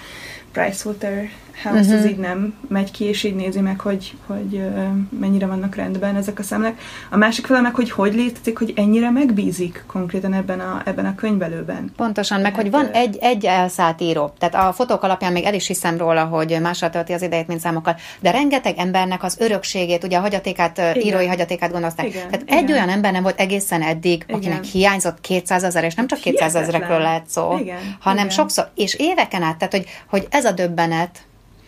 Pricewater 0.52 1.30
House, 1.62 1.78
uh-huh. 1.80 1.94
az 1.94 2.00
Mhm. 2.00 2.08
így 2.08 2.16
nem 2.18 2.54
megy 2.68 2.90
ki, 2.90 3.04
és 3.04 3.22
így 3.24 3.34
nézi 3.34 3.60
meg, 3.60 3.80
hogy, 3.80 4.14
hogy 4.26 4.54
ö, 4.56 4.82
mennyire 5.20 5.46
vannak 5.46 5.74
rendben 5.74 6.16
ezek 6.16 6.38
a 6.38 6.42
szemlek. 6.42 6.80
A 7.10 7.16
másik 7.16 7.46
fele 7.46 7.60
meg, 7.60 7.74
hogy 7.74 7.90
hogy 7.90 8.14
létezik, 8.14 8.58
hogy 8.58 8.72
ennyire 8.76 9.10
megbízik 9.10 9.84
konkrétan 9.86 10.32
ebben 10.32 10.60
a, 10.60 10.82
ebben 10.84 11.04
a 11.06 11.14
könyvelőben. 11.14 11.92
Pontosan, 11.96 12.40
meg 12.40 12.52
Hát, 12.54 12.62
hogy 12.62 12.70
van 12.70 12.86
egy, 12.86 13.16
egy 13.20 13.44
elszállt 13.44 14.00
író. 14.00 14.32
Tehát 14.38 14.68
a 14.68 14.72
fotók 14.72 15.02
alapján 15.02 15.32
még 15.32 15.44
el 15.44 15.54
is 15.54 15.66
hiszem 15.66 15.96
róla, 15.98 16.24
hogy 16.24 16.58
másra 16.62 16.90
tölti 16.90 17.12
az 17.12 17.22
idejét, 17.22 17.46
mint 17.46 17.60
számokkal. 17.60 17.96
De 18.20 18.30
rengeteg 18.30 18.78
embernek 18.78 19.22
az 19.22 19.36
örökségét, 19.40 20.04
ugye 20.04 20.16
a 20.16 20.20
hagyatékát, 20.20 20.78
Igen. 20.78 20.96
írói 20.96 21.26
hagyatékát 21.26 21.72
gondozták. 21.72 22.06
Igen, 22.06 22.26
Tehát 22.30 22.42
igen. 22.42 22.58
egy 22.58 22.72
olyan 22.72 22.88
ember 22.88 23.12
nem 23.12 23.22
volt 23.22 23.40
egészen 23.40 23.82
eddig, 23.82 24.22
Igen. 24.26 24.36
akinek 24.36 24.64
hiányzott 24.64 25.20
200 25.20 25.62
ezer, 25.64 25.84
és 25.84 25.94
nem 25.94 26.06
csak 26.06 26.18
200 26.18 26.38
Hihetetlen. 26.38 26.62
ezerekről 26.62 26.98
lehet 26.98 27.28
szó, 27.28 27.56
Igen, 27.60 27.78
hanem 28.00 28.24
igen. 28.24 28.36
sokszor, 28.36 28.70
és 28.74 28.94
éveken 28.94 29.42
át, 29.42 29.56
tehát 29.56 29.74
hogy, 29.74 29.84
hogy 30.08 30.26
ez 30.30 30.44
a 30.44 30.52
döbbenet, 30.52 31.18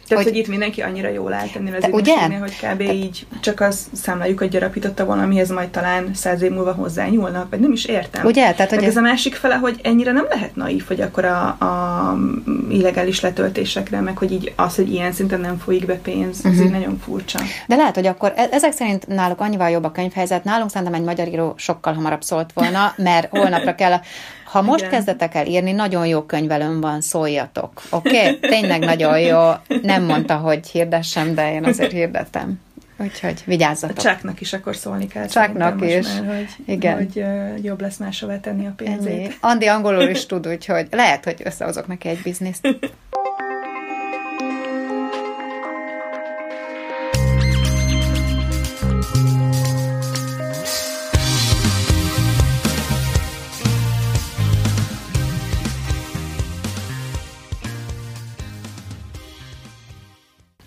Tehát, 0.09 0.25
Hogy- 0.25 0.33
hogy, 0.33 0.33
hogy 0.33 0.37
itt 0.37 0.49
mindenki 0.49 0.81
annyira 0.83 1.09
jól 1.09 1.33
állt 1.33 1.57
ennél 1.57 1.75
az 1.75 1.85
ügynökségnél, 1.85 2.39
hogy 2.39 2.57
kb. 2.57 2.81
így 2.81 3.27
csak 3.41 3.61
az 3.61 3.87
számlájukat 3.93 4.49
gyarapította 4.49 5.05
volna, 5.05 5.23
amihez 5.23 5.51
majd 5.51 5.69
talán 5.69 6.11
száz 6.15 6.43
év 6.43 6.51
múlva 6.51 6.73
hozzányúlnak, 6.73 7.51
vagy 7.51 7.61
nem 7.61 7.73
is 7.73 7.85
értem. 7.85 8.25
Ugye? 8.27 8.53
Tehát, 8.53 8.75
hogy 8.75 8.85
ez- 8.85 8.97
a 8.97 9.01
másik 9.01 9.35
fele, 9.35 9.55
hogy 9.55 9.81
ennyire 9.83 10.13
nem 10.13 10.27
lehet 10.31 10.57
naív, 10.57 10.85
hogy 10.87 11.01
akkor 11.01 11.25
a, 11.25 11.47
a 11.47 12.17
illegális 12.71 13.21
letöltésekre, 13.21 14.01
meg 14.01 14.19
hogy 14.19 14.33
így 14.33 14.53
az, 14.57 14.75
hogy 14.75 14.93
ilyen 14.93 15.13
szinten 15.13 15.41
nem 15.41 15.59
folyik 15.59 15.87
be 15.87 15.95
pénz, 15.95 16.43
Mhm. 16.43 16.53
ez 16.53 16.61
így 16.61 16.71
nagyon 16.71 16.99
furcsa. 17.05 17.39
De 17.67 17.77
lehet, 17.77 17.95
hogy 17.95 18.07
akkor 18.07 18.33
e- 18.37 18.49
ezek 18.51 18.73
szerint 18.73 19.07
náluk 19.07 19.41
annyival 19.41 19.71
jobb 19.71 19.85
a 19.85 19.93
könyvhelyzet, 19.93 20.45
nálunk 20.45 20.71
szerintem 20.71 20.95
egy 21.01 21.05
magyar 21.07 21.29
író 21.29 21.55
sokkal 21.57 21.93
hamarabb 21.95 22.23
szólt 22.23 22.51
volna, 22.55 22.93
mert 22.97 23.29
holnapra 23.31 23.75
kell. 23.75 24.01
Ha 24.55 24.63
most 24.63 24.79
Igen. 24.79 24.91
kezdetek 24.91 25.35
el 25.35 25.47
írni, 25.47 25.73
nagyon 25.73 26.07
jó 26.07 26.23
könyvelőm 26.23 26.81
van, 26.81 27.01
szóljatok. 27.01 27.83
Oké? 27.91 28.09
Okay? 28.09 28.39
Tényleg 28.39 28.81
nagyon 28.81 29.21
jó. 29.21 29.51
Nem 29.83 30.03
mondta, 30.05 30.37
hogy 30.37 30.67
hirdessem, 30.67 31.35
de 31.35 31.53
én 31.53 31.65
azért 31.65 31.93
hirdetem. 31.93 32.61
Úgyhogy 32.97 33.43
vigyázzatok. 33.47 33.97
Csáknak 33.97 34.41
is 34.41 34.53
akkor 34.53 34.77
szólni 34.77 35.07
kell. 35.07 35.27
Csáknak 35.27 35.83
is. 35.83 36.07
Már, 36.07 36.37
hogy, 36.37 36.49
Igen. 36.67 36.97
hogy 36.97 37.17
uh, 37.17 37.65
jobb 37.65 37.81
lesz 37.81 37.97
máshová 37.97 38.41
tenni 38.41 38.67
a 38.67 38.73
pénzét. 38.77 39.13
Ennyi. 39.13 39.29
Andi 39.41 39.67
angolul 39.67 40.09
is 40.09 40.27
tud, 40.27 40.49
úgyhogy 40.49 40.87
lehet, 40.91 41.25
hogy 41.25 41.41
összehozok 41.45 41.87
neki 41.87 42.09
egy 42.09 42.21
bizniszt. 42.23 42.69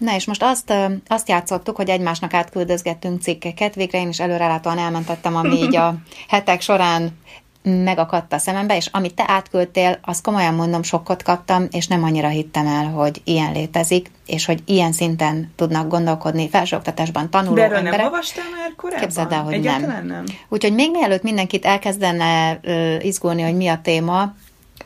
Na 0.07 0.15
és 0.15 0.25
most 0.25 0.43
azt, 0.43 0.73
azt 1.07 1.29
játszottuk, 1.29 1.75
hogy 1.75 1.89
egymásnak 1.89 2.33
átküldözgettünk 2.33 3.21
cikkeket. 3.21 3.75
Végre 3.75 3.99
én 3.99 4.07
is 4.09 4.19
előrelátóan 4.19 4.77
elmentettem, 4.77 5.35
ami 5.35 5.57
így 5.57 5.75
a 5.75 5.95
hetek 6.27 6.61
során 6.61 7.17
megakadt 7.63 8.33
a 8.33 8.37
szemembe, 8.37 8.75
és 8.75 8.89
amit 8.91 9.13
te 9.13 9.23
átküldtél, 9.27 9.99
azt 10.01 10.23
komolyan 10.23 10.53
mondom, 10.53 10.83
sokkot 10.83 11.23
kaptam, 11.23 11.67
és 11.71 11.87
nem 11.87 12.03
annyira 12.03 12.27
hittem 12.27 12.67
el, 12.67 12.85
hogy 12.85 13.21
ilyen 13.23 13.51
létezik, 13.51 14.11
és 14.25 14.45
hogy 14.45 14.61
ilyen 14.65 14.91
szinten 14.91 15.53
tudnak 15.55 15.87
gondolkodni 15.87 16.49
felsőoktatásban 16.49 17.29
tanuló 17.29 17.55
De 17.55 17.63
erről 17.63 17.77
emberek. 17.77 17.97
nem 17.99 18.05
olvastál 18.05 18.45
már 18.61 18.75
korábban? 18.75 19.01
Képzeld 19.01 19.31
el, 19.31 19.43
hogy 19.43 19.53
Egyáltalán 19.53 20.05
nem. 20.05 20.15
nem. 20.15 20.23
Úgyhogy 20.49 20.73
még 20.73 20.91
mielőtt 20.91 21.23
mindenkit 21.23 21.65
elkezdene 21.65 22.59
uh, 22.63 23.05
izgulni, 23.05 23.41
hogy 23.41 23.55
mi 23.55 23.67
a 23.67 23.79
téma, 23.83 24.33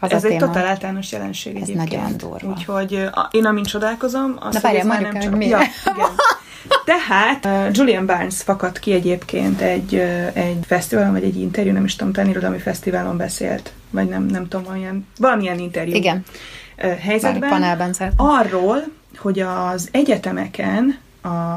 az 0.01 0.11
Ez 0.11 0.23
a 0.23 0.27
egy 0.27 0.37
téma. 0.37 0.45
totál 0.45 0.65
általános 0.65 1.11
jelenség 1.11 1.55
Ez 1.55 1.61
egyébként. 1.61 1.91
nagyon 1.91 2.17
durva. 2.17 2.49
Úgyhogy 2.49 3.09
a, 3.11 3.27
én 3.31 3.45
amint 3.45 3.67
csodálkozom, 3.67 4.35
azt, 4.39 4.53
Na 4.53 4.59
várjál, 4.59 4.85
már 4.85 5.01
nem 5.01 5.19
csak... 5.19 5.45
Ja, 5.45 5.59
igen. 5.93 6.09
Tehát 6.85 7.45
uh, 7.67 7.75
Julian 7.75 8.05
Barnes 8.05 8.41
fakadt 8.41 8.79
ki 8.79 8.93
egyébként 8.93 9.61
egy, 9.61 9.93
uh, 9.93 10.27
egy 10.33 10.57
fesztiválon, 10.65 11.11
vagy 11.11 11.23
egy 11.23 11.39
interjú, 11.39 11.71
nem 11.71 11.83
is 11.83 11.95
tudom, 11.95 12.13
talán 12.13 12.29
irodalmi 12.29 12.59
fesztiválon 12.59 13.17
beszélt, 13.17 13.73
vagy 13.89 14.07
nem, 14.07 14.23
nem 14.23 14.47
tudom, 14.47 14.65
valamilyen, 14.65 15.07
valamilyen 15.17 15.59
interjú 15.59 15.93
Igen. 15.93 16.25
uh, 16.83 16.97
helyzetben. 16.97 17.49
panelben. 17.49 17.95
Arról, 18.15 18.83
hogy 19.17 19.39
az 19.39 19.89
egyetemeken, 19.91 20.97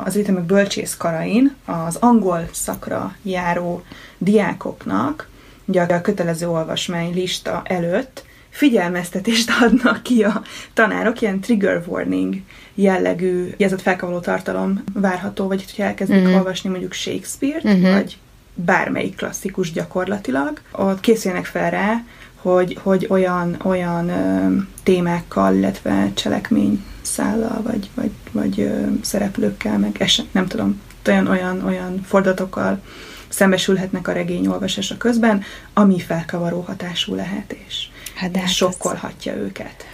az 0.05 0.15
egyetemek 0.17 0.43
bölcsészkarain 0.43 1.55
az 1.65 1.97
angol 1.97 2.49
szakra 2.53 3.17
járó 3.23 3.83
diákoknak, 4.19 5.29
ugye 5.65 5.83
a 5.83 6.01
kötelező 6.01 6.49
olvasmány 6.49 7.15
lista 7.15 7.63
előtt 7.65 8.25
figyelmeztetést 8.55 9.51
adnak 9.65 10.03
ki 10.03 10.23
a 10.25 10.43
tanárok, 10.73 11.21
ilyen 11.21 11.41
trigger 11.41 11.83
warning 11.87 12.35
jellegű 12.75 13.51
jelzett 13.57 13.81
felkavaló 13.83 14.19
tartalom 14.19 14.85
várható, 14.93 15.47
vagy 15.47 15.65
hogyha 15.65 15.83
elkezdik 15.83 16.17
Mhm. 16.17 16.25
uh-huh. 16.25 16.41
olvasni 16.41 16.71
mondjuk 16.71 16.93
Shakespeare-t, 16.93 17.63
Mhm. 17.63 17.75
uh-huh. 17.75 17.93
vagy 17.93 18.19
bármelyik 18.55 19.17
klasszikus 19.17 19.73
gyakorlatilag, 19.73 20.61
ott 20.73 21.01
készülnek 21.01 21.45
fel 21.45 21.71
rá, 21.71 22.03
hogy, 22.35 22.79
hogy 22.83 23.07
olyan, 23.11 23.57
olyan 23.65 24.09
ö, 24.09 24.57
témákkal, 24.83 25.55
illetve 25.55 26.11
cselekmény 26.15 26.85
szállal, 27.03 27.63
vagy, 27.63 27.91
vagy, 27.95 28.11
vagy 28.33 28.61
ö, 28.61 28.81
szereplőkkel, 29.03 29.79
meg 29.79 29.97
eset, 29.99 30.33
nem 30.33 30.47
tudom, 30.47 30.81
olyan, 31.07 31.27
olyan, 31.27 31.65
olyan 31.65 32.01
fordulatokkal 32.05 32.81
szembesülhetnek 33.29 34.09
a 34.09 34.13
regény 34.13 34.47
olvasása 34.47 34.97
közben, 34.97 35.43
ami 35.73 35.99
felkavaró 36.01 36.61
hatású 36.61 37.15
lehet, 37.15 37.57
és, 37.69 37.89
Hát 38.25 38.33
de 38.33 38.39
hát 38.39 38.49
ez- 38.49 38.55
sokkolhatja 38.55 39.35
őket. 39.35 39.85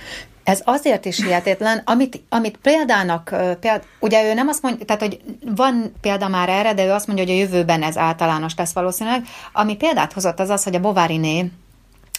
Ez 0.42 0.60
azért 0.64 1.04
is 1.04 1.16
hihetetlen, 1.16 1.82
amit, 1.84 2.22
amit 2.28 2.56
példának, 2.56 3.34
péld, 3.60 3.82
ugye 4.00 4.30
ő 4.30 4.34
nem 4.34 4.48
azt 4.48 4.62
mondja, 4.62 4.84
tehát 4.84 5.02
hogy 5.02 5.20
van 5.56 5.92
példa 6.00 6.28
már 6.28 6.48
erre, 6.48 6.74
de 6.74 6.84
ő 6.84 6.90
azt 6.90 7.06
mondja, 7.06 7.24
hogy 7.24 7.34
a 7.34 7.38
jövőben 7.38 7.82
ez 7.82 7.96
általános 7.96 8.52
lesz 8.56 8.72
valószínűleg. 8.72 9.22
Ami 9.52 9.76
példát 9.76 10.12
hozott 10.12 10.40
az 10.40 10.48
az, 10.48 10.64
hogy 10.64 10.74
a 10.74 10.80
Bovariné 10.80 11.50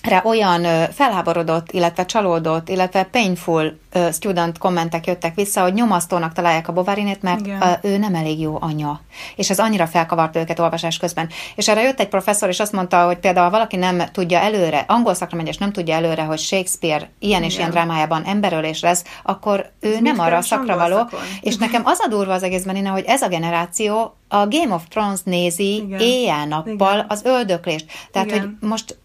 re 0.03 0.21
olyan 0.25 0.63
felháborodott, 0.91 1.71
illetve 1.71 2.05
csalódott, 2.05 2.69
illetve 2.69 3.03
painful 3.03 3.79
student 4.11 4.57
kommentek 4.57 5.07
jöttek 5.07 5.35
vissza, 5.35 5.61
hogy 5.61 5.73
nyomasztónak 5.73 6.33
találják 6.33 6.67
a 6.67 6.73
Bovarinét, 6.73 7.21
mert 7.21 7.39
Igen. 7.39 7.77
ő 7.81 7.97
nem 7.97 8.15
elég 8.15 8.39
jó 8.39 8.57
anya. 8.59 8.99
És 9.35 9.49
ez 9.49 9.59
annyira 9.59 9.87
felkavart 9.87 10.35
őket 10.35 10.59
olvasás 10.59 10.97
közben. 10.97 11.29
És 11.55 11.67
erre 11.67 11.81
jött 11.81 11.99
egy 11.99 12.07
professzor, 12.07 12.49
és 12.49 12.59
azt 12.59 12.71
mondta, 12.71 13.05
hogy 13.05 13.17
például 13.17 13.45
ha 13.45 13.51
valaki 13.51 13.75
nem 13.75 14.03
tudja 14.11 14.39
előre, 14.39 14.85
angol 14.87 15.13
szakra 15.13 15.37
megy, 15.37 15.47
és 15.47 15.57
nem 15.57 15.71
tudja 15.71 15.95
előre, 15.95 16.23
hogy 16.23 16.39
Shakespeare 16.39 17.09
ilyen 17.19 17.43
és 17.43 17.53
Igen. 17.53 17.59
ilyen 17.59 17.71
drámájában 17.71 18.23
emberölés 18.23 18.81
lesz, 18.81 19.03
akkor 19.23 19.71
ő 19.79 19.93
Ez 19.93 19.99
nem 20.01 20.19
arra 20.19 20.37
a 20.37 20.41
szakra 20.41 20.77
való. 20.77 20.95
szakon? 20.97 21.19
És 21.41 21.57
nekem 21.57 21.81
az 21.85 21.99
a 21.99 22.07
durva 22.07 22.33
az 22.33 22.43
egészben, 22.43 22.75
Ina, 22.75 22.91
hogy 22.91 23.03
ez 23.07 23.21
a 23.21 23.27
generáció 23.27 24.15
a 24.27 24.47
Game 24.47 24.73
of 24.73 24.83
Thrones 24.89 25.19
nézi 25.23 25.85
éjjel-nappal 25.99 27.05
az 27.09 27.21
öldöklést. 27.23 27.85
Tehát, 28.11 28.27
Igen. 28.27 28.57
hogy 28.59 28.69
most 28.69 28.97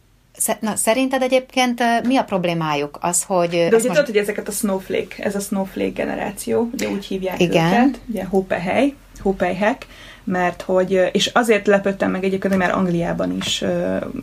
Na, 0.60 0.76
szerinted 0.76 1.22
egyébként 1.22 1.82
mi 2.06 2.16
a 2.16 2.24
problémájuk? 2.24 2.98
Az, 3.00 3.22
hogy... 3.22 3.48
De 3.50 3.56
ugye 3.66 3.70
most- 3.70 3.86
tudod, 3.86 4.06
hogy 4.06 4.16
ezeket 4.16 4.48
a 4.48 4.52
snowflake, 4.52 5.24
ez 5.24 5.34
a 5.34 5.40
snowflake 5.40 5.90
generáció, 5.90 6.68
ugye 6.72 6.88
úgy 6.88 7.04
hívják 7.04 7.40
Igen. 7.40 7.66
őket, 7.72 8.00
ugye 8.08 8.24
hópehely, 8.24 8.94
hópelyhek, 9.20 9.86
mert 10.26 10.62
hogy, 10.62 11.10
és 11.12 11.26
azért 11.26 11.66
lepődtem 11.66 12.10
meg 12.10 12.24
egyébként, 12.24 12.56
már 12.56 12.74
Angliában 12.74 13.36
is 13.36 13.64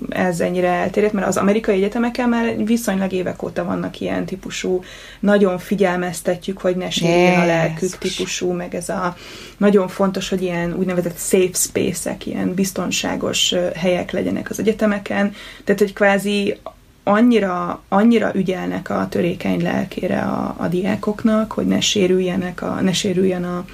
ez 0.10 0.40
ennyire 0.40 0.68
elterjedt, 0.68 1.14
mert 1.14 1.28
az 1.28 1.38
amerikai 1.38 1.76
egyetemeken 1.76 2.30
már 2.30 2.66
viszonylag 2.66 3.12
évek 3.12 3.44
óta 3.44 3.64
vannak 3.64 4.00
ilyen 4.00 4.26
típusú, 4.26 4.84
nagyon 5.20 5.58
figyelmeztetjük, 5.58 6.62
hogy 6.62 6.76
ne 6.76 6.90
sérüljön 6.90 7.40
a 7.40 7.46
lelkük 7.46 7.98
típusú, 7.98 8.52
meg 8.52 8.76
ez 8.76 8.90
a 8.90 9.16
nagyon 9.58 9.88
fontos, 9.88 10.30
hogy 10.30 10.42
ilyen 10.42 10.74
úgynevezett 10.74 11.18
safe 11.18 11.54
space-ek, 11.54 12.26
ilyen 12.26 12.54
biztonságos 12.54 13.56
helyek 13.76 14.12
legyenek 14.12 14.50
az 14.50 14.60
egyetemeken, 14.60 15.34
tehát 15.64 15.82
hogy 15.82 15.94
kvázi 15.94 16.58
annyira, 17.04 17.82
annyira 17.90 18.32
ügyelnek 18.36 18.90
a 18.90 19.08
törékeny 19.10 19.62
lelkére 19.62 20.20
a, 20.20 20.56
a 20.58 20.68
diákoknak, 20.68 21.52
hogy 21.52 21.66
ne 21.66 21.80
sérüljenek, 21.80 22.62
a, 22.62 22.82
ne 22.82 22.94
sérüljen 22.94 23.44
a, 23.44 23.66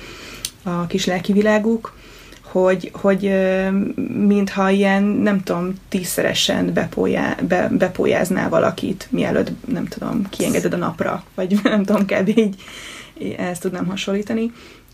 a 0.64 0.88
kis 0.88 1.06
lelki 1.06 1.34
világuk, 1.34 1.98
hogy, 2.52 2.92
hogy 2.94 3.34
mintha 4.14 4.70
ilyen, 4.70 5.04
nem 5.04 5.44
tudom, 5.44 5.74
tízszeresen 5.90 6.74
bepólyá, 6.74 7.36
be, 7.48 7.70
bepólyázná 7.72 8.50
valakit, 8.50 9.08
mielőtt, 9.10 9.52
nem 9.66 9.86
tudom, 9.86 10.30
kiengeded 10.30 10.74
a 10.74 10.78
napra, 10.78 11.24
vagy 11.36 11.60
nem 11.64 11.84
tudom, 11.84 12.06
kb. 12.06 12.28
így 12.38 12.56
ezt 13.38 13.62
tudnám 13.62 13.86
hasonlítani. 13.86 14.52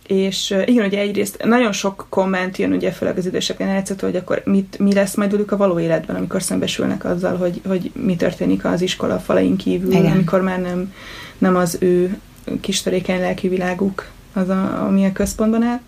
És 0.07 0.55
igen, 0.65 0.85
ugye 0.85 0.99
egyrészt 0.99 1.43
nagyon 1.43 1.71
sok 1.71 2.05
komment 2.09 2.57
jön, 2.57 2.73
ugye 2.73 2.91
főleg 2.91 3.17
az 3.17 3.25
idősebb 3.25 3.57
generációtól, 3.57 4.09
hogy 4.09 4.19
akkor 4.19 4.41
mit, 4.45 4.79
mi 4.79 4.93
lesz 4.93 5.15
majd 5.15 5.31
velük 5.31 5.51
a 5.51 5.57
való 5.57 5.79
életben, 5.79 6.15
amikor 6.15 6.43
szembesülnek 6.43 7.05
azzal, 7.05 7.37
hogy, 7.37 7.61
hogy 7.67 7.91
mi 7.93 8.15
történik 8.15 8.65
az 8.65 8.81
iskola 8.81 9.19
falain 9.19 9.55
kívül, 9.55 9.91
Igen. 9.91 10.11
amikor 10.11 10.41
már 10.41 10.61
nem, 10.61 10.93
nem 11.37 11.55
az 11.55 11.77
ő 11.79 12.19
kis 12.61 12.81
törékeny 12.81 13.19
lelki 13.19 13.47
világuk 13.47 14.09
az, 14.33 14.49
a, 14.49 14.85
ami 14.85 15.05
a 15.05 15.11
központban 15.11 15.63
áll. 15.63 15.79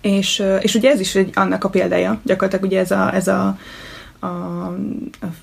És, 0.00 0.42
és 0.60 0.74
ugye 0.74 0.90
ez 0.90 1.00
is 1.00 1.14
egy, 1.14 1.30
annak 1.34 1.64
a 1.64 1.68
példája, 1.68 2.20
gyakorlatilag 2.24 2.64
ugye 2.64 2.80
ez 2.80 2.90
a, 2.90 3.14
ez 3.14 3.28
a, 3.28 3.58
a, 4.18 4.26
a, 4.26 4.76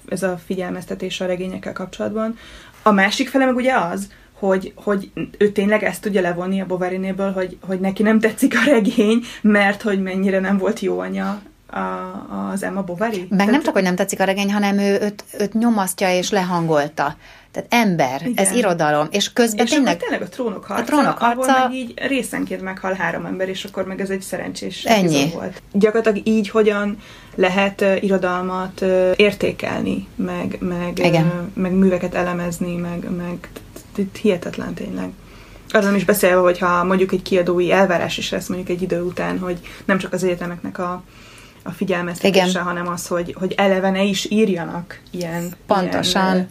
ez 0.07 0.23
a 0.23 0.39
figyelmeztetés 0.45 1.21
a 1.21 1.25
regényekkel 1.25 1.73
kapcsolatban. 1.73 2.37
A 2.83 2.91
másik 2.91 3.29
fele 3.29 3.45
meg 3.45 3.55
ugye 3.55 3.73
az, 3.73 4.07
hogy, 4.33 4.73
hogy 4.75 5.11
ő 5.37 5.51
tényleg 5.51 5.83
ezt 5.83 6.01
tudja 6.01 6.21
levonni 6.21 6.61
a 6.61 6.65
Bovarinéből, 6.65 7.31
hogy, 7.31 7.57
hogy 7.61 7.79
neki 7.79 8.03
nem 8.03 8.19
tetszik 8.19 8.55
a 8.55 8.69
regény, 8.69 9.23
mert 9.41 9.81
hogy 9.81 10.01
mennyire 10.01 10.39
nem 10.39 10.57
volt 10.57 10.79
jó 10.79 10.99
anya 10.99 11.41
a, 11.67 12.49
az 12.51 12.63
Emma 12.63 12.83
Bovary. 12.83 13.27
Meg 13.29 13.49
nem 13.49 13.63
csak, 13.63 13.73
hogy 13.73 13.83
nem 13.83 13.95
tetszik 13.95 14.19
a 14.19 14.23
regény, 14.23 14.53
hanem 14.53 14.77
ő 14.77 14.99
őt, 15.01 15.23
őt 15.39 15.53
nyomasztja 15.53 16.11
és 16.11 16.29
lehangolta. 16.29 17.15
Tehát 17.51 17.87
ember, 17.87 18.21
Igen. 18.21 18.45
ez 18.45 18.51
irodalom. 18.51 19.07
És 19.11 19.33
közben 19.33 19.65
és 19.65 19.71
tényleg... 19.71 19.97
tényleg 19.97 20.21
a 20.21 20.29
trónok 20.29 20.65
harca, 20.65 20.81
A 20.81 20.85
trónok 20.85 21.19
ahol 21.19 21.35
harca- 21.35 21.67
meg 21.67 21.73
így 21.73 21.93
részenként 21.95 22.61
meghal 22.61 22.93
három 22.93 23.25
ember, 23.25 23.49
és 23.49 23.63
akkor 23.63 23.85
meg 23.85 24.01
ez 24.01 24.09
egy 24.09 24.21
szerencsés 24.21 24.83
Ennyi. 24.83 25.29
volt. 25.33 25.61
Gyakorlatilag 25.71 26.27
így 26.27 26.49
hogyan 26.49 26.97
lehet 27.35 27.81
uh, 27.81 28.03
irodalmat 28.03 28.81
uh, 28.81 29.11
értékelni, 29.15 30.07
meg, 30.15 30.57
meg, 30.59 30.99
Igen. 30.99 31.25
uh, 31.25 31.31
meg 31.53 31.71
műveket 31.71 32.15
elemezni, 32.15 32.75
meg, 32.75 33.09
meg 33.17 33.49
hihetetlen 34.21 34.73
tényleg. 34.73 35.09
Azon 35.69 35.95
is 35.95 36.05
beszélve, 36.05 36.41
hogyha 36.41 36.83
mondjuk 36.83 37.11
egy 37.11 37.21
kiadói 37.21 37.71
elvárás 37.71 38.17
is 38.17 38.29
lesz 38.29 38.47
mondjuk 38.47 38.69
egy 38.69 38.81
idő 38.81 39.01
után, 39.01 39.39
hogy 39.39 39.59
nem 39.85 39.97
csak 39.97 40.13
az 40.13 40.23
egyetemeknek 40.23 40.79
a, 40.79 41.03
a 41.67 41.71
figyelmeztetése, 41.71 42.47
Igen. 42.49 42.63
hanem 42.63 42.87
az, 42.87 43.07
hogy, 43.07 43.35
hogy 43.39 43.53
eleven 43.57 43.91
ne 43.91 44.03
is 44.03 44.25
írjanak 44.29 44.99
ilyen, 45.11 45.51
Pontosan. 45.67 46.33
ilyen 46.33 46.49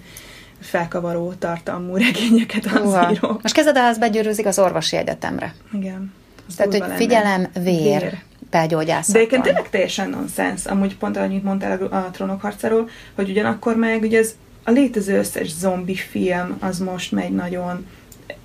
felkavaró 0.60 1.32
tartalmú 1.38 1.96
regényeket 1.96 2.66
az 2.66 2.80
Uha. 2.84 3.12
írók. 3.12 3.42
Most 3.42 3.54
kezded 3.54 3.76
el, 3.76 3.84
ez 3.88 3.98
begyűrűzik 3.98 4.46
az 4.46 4.58
orvosi 4.58 4.96
egyetemre. 4.96 5.54
Igen. 5.72 6.12
Az 6.48 6.54
Tehát, 6.54 6.72
hogy 6.72 6.80
lenne. 6.80 6.94
figyelem, 6.94 7.46
vér, 7.62 8.00
Vér. 8.00 8.18
belgyógyászat. 8.50 9.12
De 9.12 9.18
egyébként 9.18 9.42
tényleg 9.42 9.70
teljesen 9.70 10.10
nonsens, 10.10 10.66
amúgy 10.66 10.96
pont 10.96 11.16
annyit 11.16 11.42
mondtál 11.42 11.78
a, 11.90 11.96
a 11.96 12.10
trónok 12.12 12.40
harcáról, 12.40 12.88
hogy 13.14 13.30
ugyanakkor 13.30 13.76
meg 13.76 14.02
ugye 14.02 14.18
ez 14.18 14.34
a 14.64 14.70
létező 14.70 15.18
összes 15.18 15.50
zombi 15.54 15.94
film 15.94 16.56
az 16.60 16.78
most 16.78 17.12
megy 17.12 17.32
nagyon 17.32 17.86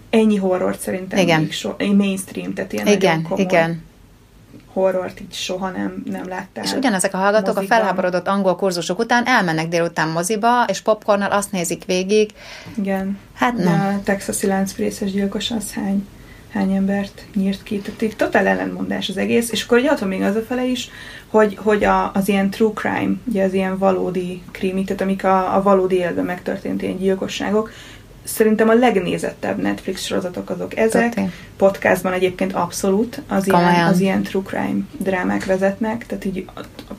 ennyi 0.09 0.35
horrort 0.37 0.79
szerintem 0.79 1.19
Igen. 1.19 1.41
még 1.41 1.51
so, 1.53 1.71
mainstream, 1.95 2.53
tehát 2.53 2.73
ilyen 2.73 2.87
Igen, 2.87 3.15
nagyon 3.15 3.23
komoly 3.23 3.43
igen. 3.43 3.83
Horrort 4.73 5.19
így 5.19 5.33
soha 5.33 5.69
nem, 5.69 6.03
nem 6.05 6.27
láttál. 6.27 6.63
És 6.63 6.73
ugyanezek 6.73 7.13
a 7.13 7.17
hallgatók 7.17 7.55
mozikban. 7.55 7.77
a 7.77 7.81
felháborodott 7.81 8.27
angol 8.27 8.55
kurzusok 8.55 8.99
után 8.99 9.25
elmennek 9.25 9.67
délután 9.67 10.07
moziba, 10.07 10.65
és 10.67 10.81
popcornnal 10.81 11.31
azt 11.31 11.51
nézik 11.51 11.85
végig. 11.85 12.29
Igen. 12.77 13.19
Hát 13.33 13.57
nem. 13.57 13.95
a 13.97 14.03
texasi 14.03 14.47
láncfrészes 14.47 15.11
gyilkos 15.11 15.51
az 15.51 15.73
hány, 15.73 16.07
hány 16.49 16.71
embert 16.71 17.25
nyírt 17.35 17.63
ki. 17.63 17.79
Tehát 17.79 18.01
így 18.01 18.15
totál 18.15 18.47
ellentmondás 18.47 19.09
az 19.09 19.17
egész. 19.17 19.51
És 19.51 19.63
akkor 19.63 19.77
ugye 19.77 19.91
ott 19.91 19.99
van 19.99 20.09
még 20.09 20.21
az 20.21 20.35
a 20.35 20.41
fele 20.41 20.65
is, 20.65 20.89
hogy, 21.27 21.57
hogy 21.61 21.83
a, 21.83 22.11
az 22.13 22.27
ilyen 22.27 22.49
true 22.49 22.73
crime, 22.73 23.13
ugye 23.25 23.43
az 23.43 23.53
ilyen 23.53 23.77
valódi 23.77 24.43
krimi, 24.51 24.83
tehát 24.83 25.01
amik 25.01 25.23
a, 25.23 25.55
a 25.55 25.61
valódi 25.61 25.95
életben 25.95 26.25
megtörtént 26.25 26.81
ilyen 26.81 26.97
gyilkosságok, 26.97 27.71
szerintem 28.31 28.69
a 28.69 28.73
legnézettebb 28.73 29.61
Netflix 29.61 30.01
sorozatok 30.05 30.49
azok 30.49 30.77
ezek. 30.77 31.13
Tuti. 31.13 31.29
Podcastban 31.57 32.13
egyébként 32.13 32.53
abszolút 32.53 33.21
az 33.27 33.47
ilyen, 33.47 33.85
az 33.85 33.99
ilyen 33.99 34.23
true 34.23 34.43
crime 34.43 34.79
drámák 34.97 35.45
vezetnek, 35.45 36.05
tehát 36.05 36.25
így 36.25 36.45
a, 36.53 36.59
a 36.89 36.93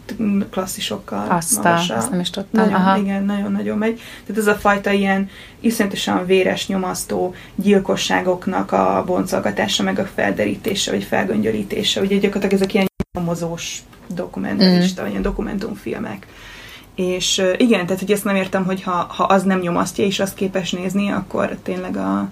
klasszisokkal 0.50 1.26
Azt 1.30 1.58
a- 1.58 1.62
magasra. 1.62 1.96
azt 1.96 2.10
nem 2.10 2.20
is 2.20 2.30
tudtam, 2.30 2.64
Nagyon, 2.64 2.80
aha. 2.80 2.96
igen, 2.98 3.24
nagyon-nagyon 3.24 3.78
megy. 3.78 4.00
Tehát 4.26 4.40
ez 4.42 4.46
a 4.46 4.54
fajta 4.54 4.90
ilyen 4.90 5.28
iszonyatosan 5.60 6.26
véres, 6.26 6.66
nyomasztó 6.66 7.34
gyilkosságoknak 7.54 8.72
a 8.72 9.02
boncolgatása, 9.06 9.82
meg 9.82 9.98
a 9.98 10.04
felderítése, 10.14 10.90
vagy 10.90 11.04
felgöngyölítése. 11.04 12.00
Ugye 12.00 12.16
gyakorlatilag 12.16 12.54
ezek 12.62 12.74
ilyen 12.74 12.86
nyomozós 13.18 13.78
dokumentarista, 14.14 15.02
Mm. 15.02 15.08
ilyen 15.08 15.22
dokumentumfilmek. 15.22 16.26
És 16.94 17.42
igen, 17.56 17.86
tehát 17.86 18.00
hogy 18.00 18.12
ezt 18.12 18.24
nem 18.24 18.36
értem, 18.36 18.64
hogy 18.64 18.82
ha, 18.82 19.06
ha 19.08 19.24
az 19.24 19.42
nem 19.42 19.58
nyomasztja, 19.58 20.04
és 20.04 20.20
azt 20.20 20.34
képes 20.34 20.70
nézni, 20.70 21.10
akkor 21.10 21.56
tényleg 21.62 21.96
a 21.96 22.28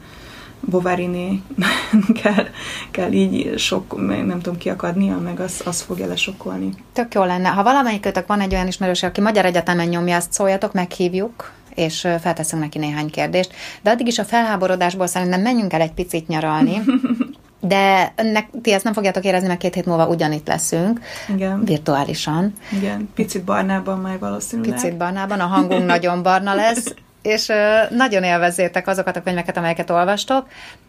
Bováriné 0.60 1.40
kell, 2.22 2.46
kell 2.90 3.12
így 3.12 3.58
sok, 3.58 4.06
nem 4.06 4.40
tudom, 4.40 4.58
kiakadnia, 4.58 5.18
meg 5.18 5.40
az, 5.40 5.62
az 5.64 5.80
fogja 5.80 6.06
lesokkolni. 6.06 6.70
Tök 6.92 7.14
jó 7.14 7.24
lenne. 7.24 7.48
Ha 7.48 7.62
valamelyikőtök 7.62 8.26
van 8.26 8.40
egy 8.40 8.54
olyan 8.54 8.66
ismerős, 8.66 9.02
aki 9.02 9.20
Magyar 9.20 9.44
Egyetemen 9.44 9.88
nyomja, 9.88 10.16
azt 10.16 10.32
szóljatok, 10.32 10.72
meghívjuk, 10.72 11.50
és 11.74 12.08
felteszünk 12.20 12.62
neki 12.62 12.78
néhány 12.78 13.10
kérdést. 13.10 13.52
De 13.82 13.90
addig 13.90 14.06
is 14.06 14.18
a 14.18 14.24
felháborodásból 14.24 15.06
szerintem 15.06 15.40
menjünk 15.40 15.72
el 15.72 15.80
egy 15.80 15.92
picit 15.92 16.28
nyaralni. 16.28 16.82
De 17.60 18.12
önnek, 18.16 18.48
ti 18.62 18.72
ezt 18.72 18.84
nem 18.84 18.92
fogjátok 18.92 19.24
érezni, 19.24 19.46
mert 19.48 19.60
két 19.60 19.74
hét 19.74 19.86
múlva 19.86 20.06
ugyanitt 20.06 20.46
leszünk, 20.46 21.00
Igen, 21.28 21.64
virtuálisan, 21.64 22.54
igen. 22.72 23.08
Picit 23.14 23.44
barnában 23.44 24.00
majd 24.00 24.18
valószínűleg. 24.20 24.72
picit 24.74 24.96
barnában, 24.96 25.40
a 25.40 25.46
hangunk 25.46 25.86
nagyon 25.86 26.22
barna 26.22 26.54
lesz, 26.54 26.94
és 27.22 27.46
nagyon 27.90 28.22
élvezzétek 28.22 28.86
azokat 28.86 29.16
a 29.16 29.22
könyveket, 29.22 29.56
amelyeket 29.56 29.90
olvastok. 29.90 30.46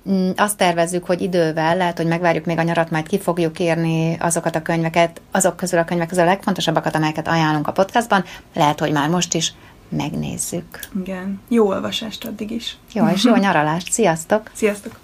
Mm, 0.09 0.29
Azt 0.35 0.57
tervezzük, 0.57 1.05
hogy 1.05 1.21
idővel, 1.21 1.77
lehet, 1.77 1.97
hogy 1.97 2.05
megvárjuk 2.07 2.45
még 2.45 2.57
a 2.57 2.61
nyarat, 2.61 2.89
majd 2.89 3.07
ki 3.07 3.19
fogjuk 3.19 3.59
írni 3.59 4.17
azokat 4.19 4.55
a 4.55 4.61
könyveket, 4.61 5.21
azok 5.31 5.55
közül 5.55 5.79
a 5.79 5.83
könyvek 5.83 6.07
közül 6.07 6.23
a 6.23 6.27
legfontosabbakat, 6.27 6.95
amelyeket 6.95 7.27
ajánlunk 7.27 7.67
a 7.67 7.71
podcastban. 7.71 8.23
Lehet, 8.53 8.79
hogy 8.79 8.91
már 8.91 9.09
most 9.09 9.33
is 9.33 9.53
megnézzük. 9.89 10.79
Igen. 11.01 11.41
Jó 11.49 11.67
olvasást 11.67 12.25
addig 12.25 12.51
is. 12.51 12.77
Jó, 12.93 13.07
és 13.07 13.23
jó 13.23 13.35
nyaralást. 13.35 13.91
Sziasztok! 13.91 14.49
Sziasztok! 14.53 14.99